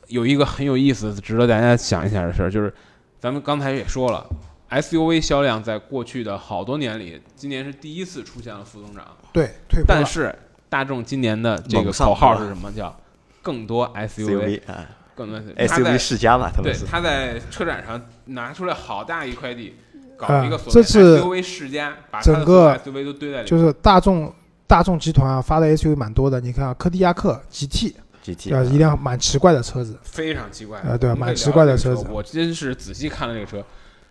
[0.09, 2.73] 有一个很有意思、值得大家想一想的事儿，就是
[3.21, 4.27] 咱们刚才也说了
[4.71, 9.05] ，SUV 销量在过去的好多年里，今年是第一次出现了负增长。
[9.33, 9.87] 对退步。
[9.87, 10.35] 但是
[10.69, 12.73] 大众今年的这个口号是什么？
[12.73, 12.95] 叫
[13.43, 16.87] 更多 SUV，SUV 啊更多 SUV 它在，SUV 世家嘛，他们对，是。
[16.87, 19.75] 他在车展上拿出来好大一块地，
[20.17, 23.47] 搞啊一个所谓这次 SUV 世家，把整个 SUV 都堆在里面。
[23.47, 24.33] 就是大众
[24.67, 28.63] 大众集团啊发的 SUV 蛮多的，你看啊，柯迪亚克 GT，GT 对吧？
[28.63, 33.65] 一辆蛮奇怪的车子，非常奇怪啊对我们可以蛮奇怪的车子我真是仔细看了这个车，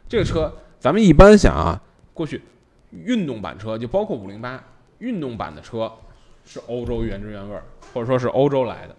[0.10, 1.82] 这个车咱们一般想啊，
[2.14, 2.42] 过去
[2.92, 4.62] 运动版车就包括五零八，
[5.00, 5.92] 运动版的车
[6.44, 8.96] 是欧洲原汁原味儿，或者说是欧洲来的。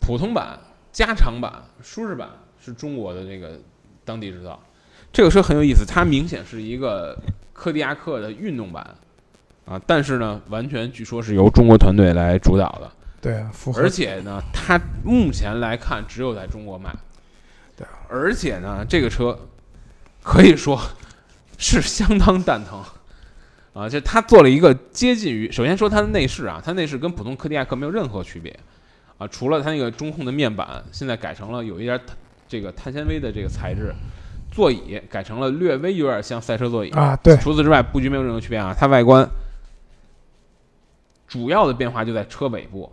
[0.00, 0.58] 普通版、
[0.92, 2.28] 加长版、舒适版
[2.58, 3.60] 是中国的这个
[4.04, 4.58] 当地制造。
[5.12, 7.18] 这个车很有意思，它明显是一个
[7.52, 8.94] 柯迪亚克的运动版
[9.64, 12.90] 啊，但是呢，完全据说是由中国团队来主导的。
[13.20, 16.94] 对，符合而且呢，它目前来看只有在中国卖。
[17.76, 19.38] 对啊而且呢，这个车
[20.22, 20.80] 可以说
[21.58, 22.82] 是相当蛋疼
[23.74, 23.88] 啊！
[23.88, 28.58] 就它做了一个接近于，首先说它的内饰啊，它内饰跟普通柯迪亚克没有任何区别
[29.18, 32.16] 啊，除了它那个中控的面板现在改成了有一点碳
[32.48, 33.94] 这个碳纤维的这个材质，
[34.50, 38.74] 座椅改成了略微有点像赛车座椅啊，对，除此之外，布局没有任何区别啊。
[38.78, 39.28] 它外观
[41.26, 42.90] 主要的变化就在车尾部，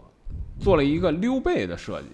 [0.60, 2.08] 做了一个溜背的设计。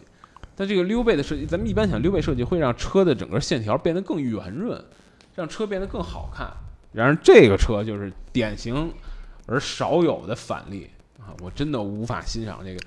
[0.56, 4.84] 但这个溜背的设计，咱们一般想溜背设计会让车的整个线条变得更圆润，
[5.34, 6.52] 让车变得更好看。
[6.92, 8.92] 然而这个车就是典型
[9.46, 11.32] 而少有的反例啊！
[11.42, 12.80] 我真的无法欣赏这个。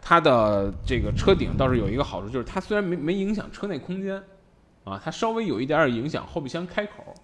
[0.00, 4.22] 它的这个车顶倒是有一个好处，就是它虽然没没影响车内空间
[4.84, 7.14] 啊，它稍微有一点点影响后备箱开口。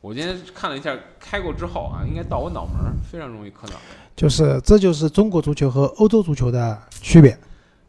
[0.00, 7.36] 我今天看了一下，开过之后啊，应该到我脑门儿，非常容易磕脑袋，就是这就是中国足球和欧洲足球的区别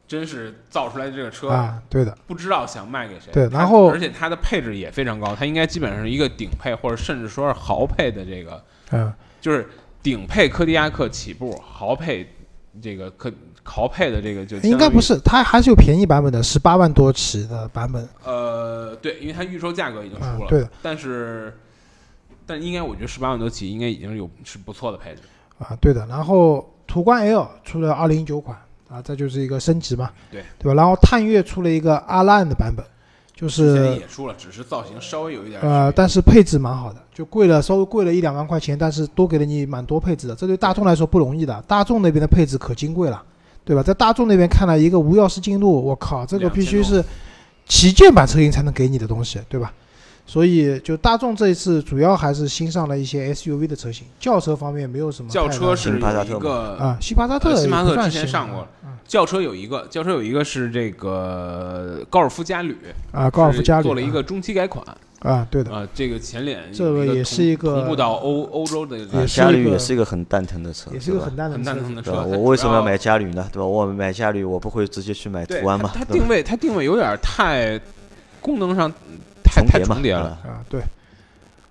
[0.07, 3.32] 真是造出来这个车，啊，对的，不知道想卖给谁。
[3.34, 9.11] 对然后而且它的配置也非常高，它应该基本上是一个顶配或者甚至说是豪配的这个，嗯，
[9.41, 9.67] 就是
[10.03, 12.28] 顶配柯迪亚克起步，豪配
[12.82, 13.32] 这个柯
[13.63, 21.57] 豪配的这个就应该不是，它还是有便宜版本的，十八万多起的版本呃，对，因为它预售价格已经出了，，啊对的但是
[22.45, 25.21] 但应该我觉得十八万多起应该已经有是不错的配置。
[25.60, 26.06] 啊，对的。
[26.08, 28.58] 然后途观 L 出了二零一九款
[28.89, 30.74] 啊，这就是一个升级嘛，对对吧？
[30.76, 32.86] 然后探岳出了一个阿烂的版本，
[33.36, 41.64] 就是也出了，只是造型稍微有一点呃，但是配置蛮好的，就贵了稍微贵了一两万块钱，但是多给了你蛮多配置的，这对大众来说不容易的。
[41.68, 43.22] 大众那边的配置可金贵了，
[43.64, 43.82] 对吧？
[43.82, 47.03] 在大众那边看来，一个无钥匙进入，我靠，这个必须是
[47.66, 49.74] 旗舰版车型才能给你的东西，对吧？
[50.26, 58.67] 所以就大众这一次主要还是新上了一些 SUV 的车型，轿车方面没有什么轿车是新帕萨特有一个啊，新帕萨特呃新帕萨特之前上过了
[59.07, 62.76] 轿车有一个轿车有一个是这个高尔夫嘉旅，
[63.11, 64.84] 啊，高尔夫嘉旅做了一个中期改款
[65.19, 72.01] 啊，对的，啊，这个前脸这个也是一个同步到欧欧洲的这啊嘉旅也是一个很蛋疼的车，也是一个很淡的车很蛋疼的？
[72.01, 72.23] 车。
[72.26, 73.47] 我为什么要买嘉旅呢？
[73.53, 73.65] 对吧？
[73.65, 75.91] 我买嘉旅，我不会直接去买途安嘛？
[75.93, 77.80] 它定位它定位有点太
[78.41, 78.91] 功能上
[79.64, 80.22] 重叠嘛重叠了。
[80.22, 80.82] 啊啊，对，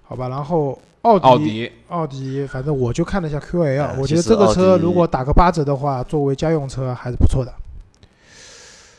[0.03, 7.53] 好吧，然后奥迪奥迪奥迪，反正我就看了一下 QL，、哎我觉得这个车如果打个八折的话，作为家用车还是不错的。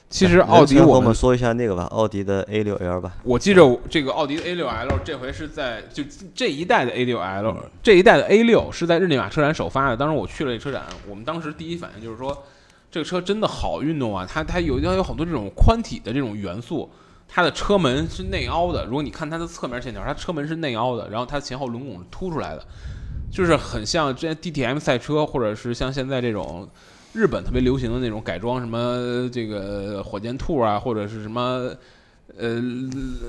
[0.07, 3.15] 其实奥迪我我们说一下那个吧，奥迪的 A 六 L 吧。
[3.23, 9.97] 我记着这个奥迪的 A 六 L 这回是在就这一代的 A 六 L 这一代的 A 六是在日内瓦车展首发的。
[9.97, 12.45] 当时我去了这车展，我们当时第一反应就是说，
[12.89, 14.25] 这个车真的好运动啊！
[14.31, 16.89] 它它有它有好多这种宽体的这种元素，
[17.27, 18.85] 它的车门是内凹的。
[18.85, 22.65] 如果你看它的侧面线条，它车门是内凹的，然后它前后轮拱是凸出来的，
[23.31, 26.69] 就是很像之前 DTM 赛车，或者是像现在这种
[27.13, 31.69] 日本特别流行的那种改装，什么这个火箭兔啊，或者是什么
[32.37, 32.61] 呃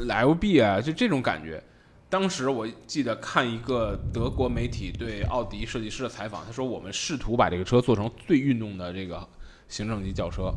[0.06, 1.62] LB 啊，就这种感觉。
[2.08, 9.26] 当时我记得看一个德国媒体对奥迪设计师的采访，他说我们试图把这个车做成最运动的这个
[9.68, 10.54] 行政级轿车。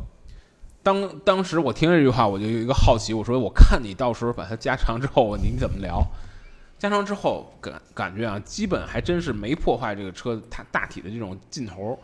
[0.82, 6.02] 当当时我听这句话，我就有一个好奇，我说我看你到时候把它加长之后，你怎么聊？
[6.78, 11.98] 加长之后感感觉啊，基本还真是没破坏这个车它大体的这种劲头，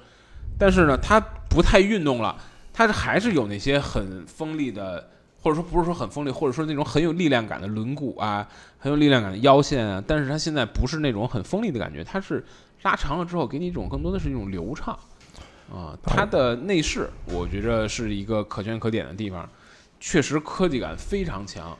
[0.58, 1.18] 但是呢，它
[1.48, 2.36] 不太运动了，
[2.74, 5.08] 它还是有那些很锋利的，
[5.40, 8.46] 或者说不是说很锋利，或者说那种很有力量感的轮毂啊，
[8.78, 12.44] 很有力量感的腰线啊，但是它现在不是那种很锋利的感觉，它是
[12.82, 14.98] 拉长了之后给你一种更多的是一种流畅
[15.72, 15.98] 啊。
[16.04, 19.48] 它的内饰我觉着是一个可圈可点的地方，
[19.98, 21.76] 确实科技感非常强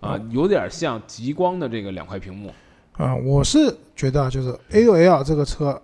[0.00, 2.52] 啊，有点像极光的这个两块屏幕。
[2.92, 5.80] 啊、我是觉得啊就是 A 六 L 这个车，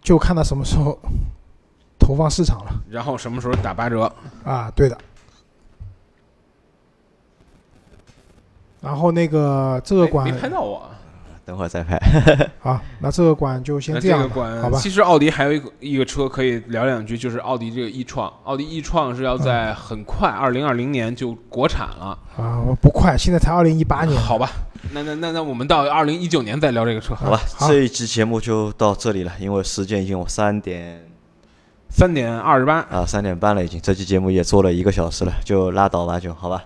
[0.00, 0.98] 就看它什么时候
[1.98, 4.12] 投放市场了然后什么时候打八折？
[4.44, 4.98] 啊，对的。
[8.80, 10.90] 然后那个这个没馆没拍到我啊。
[11.44, 12.00] 等会儿再拍。
[12.60, 14.78] 好，那这个馆就先这样，这个馆，好吧？
[14.78, 18.32] 其实奥迪还有一个一个车可以聊两句，就是奥迪这个 e 创。
[18.44, 24.50] 奥迪 e 创是要在很快二零二零年就国产了，啊，不快，现在才二零一八年，好吧？
[24.92, 31.02] 那那那那我们到二零一九年再聊这个车，好吧，好这一期节目就到这里了，因为时间已经有三点
[31.88, 32.80] 三点二十八。
[32.90, 36.64] 啊三点半了，已经这期节目也做了一个小时了，就拉倒吧，就好吧。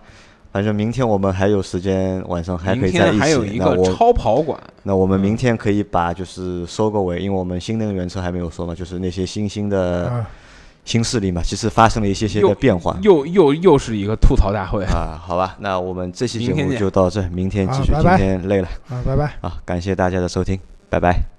[0.58, 3.16] 反正明天我们还有时间，晚上还可以在一起。
[3.16, 10.26] 天还有一个那我超跑馆，那我们明天可以把就是收个尾，因为我们新能源车还没有说嘛，就是那些新兴的啊，
[10.84, 14.82] 新势力嘛，其实发生了一些些的变化又又又是一个吐槽大会。
[14.86, 15.22] 啊。
[15.24, 17.94] 好吧，那我们这期节目就到这，明天继续。
[17.94, 19.32] 好拜拜今天累了啊，拜拜。
[19.40, 20.58] 啊，感谢大家的收听，
[20.90, 21.37] 拜拜。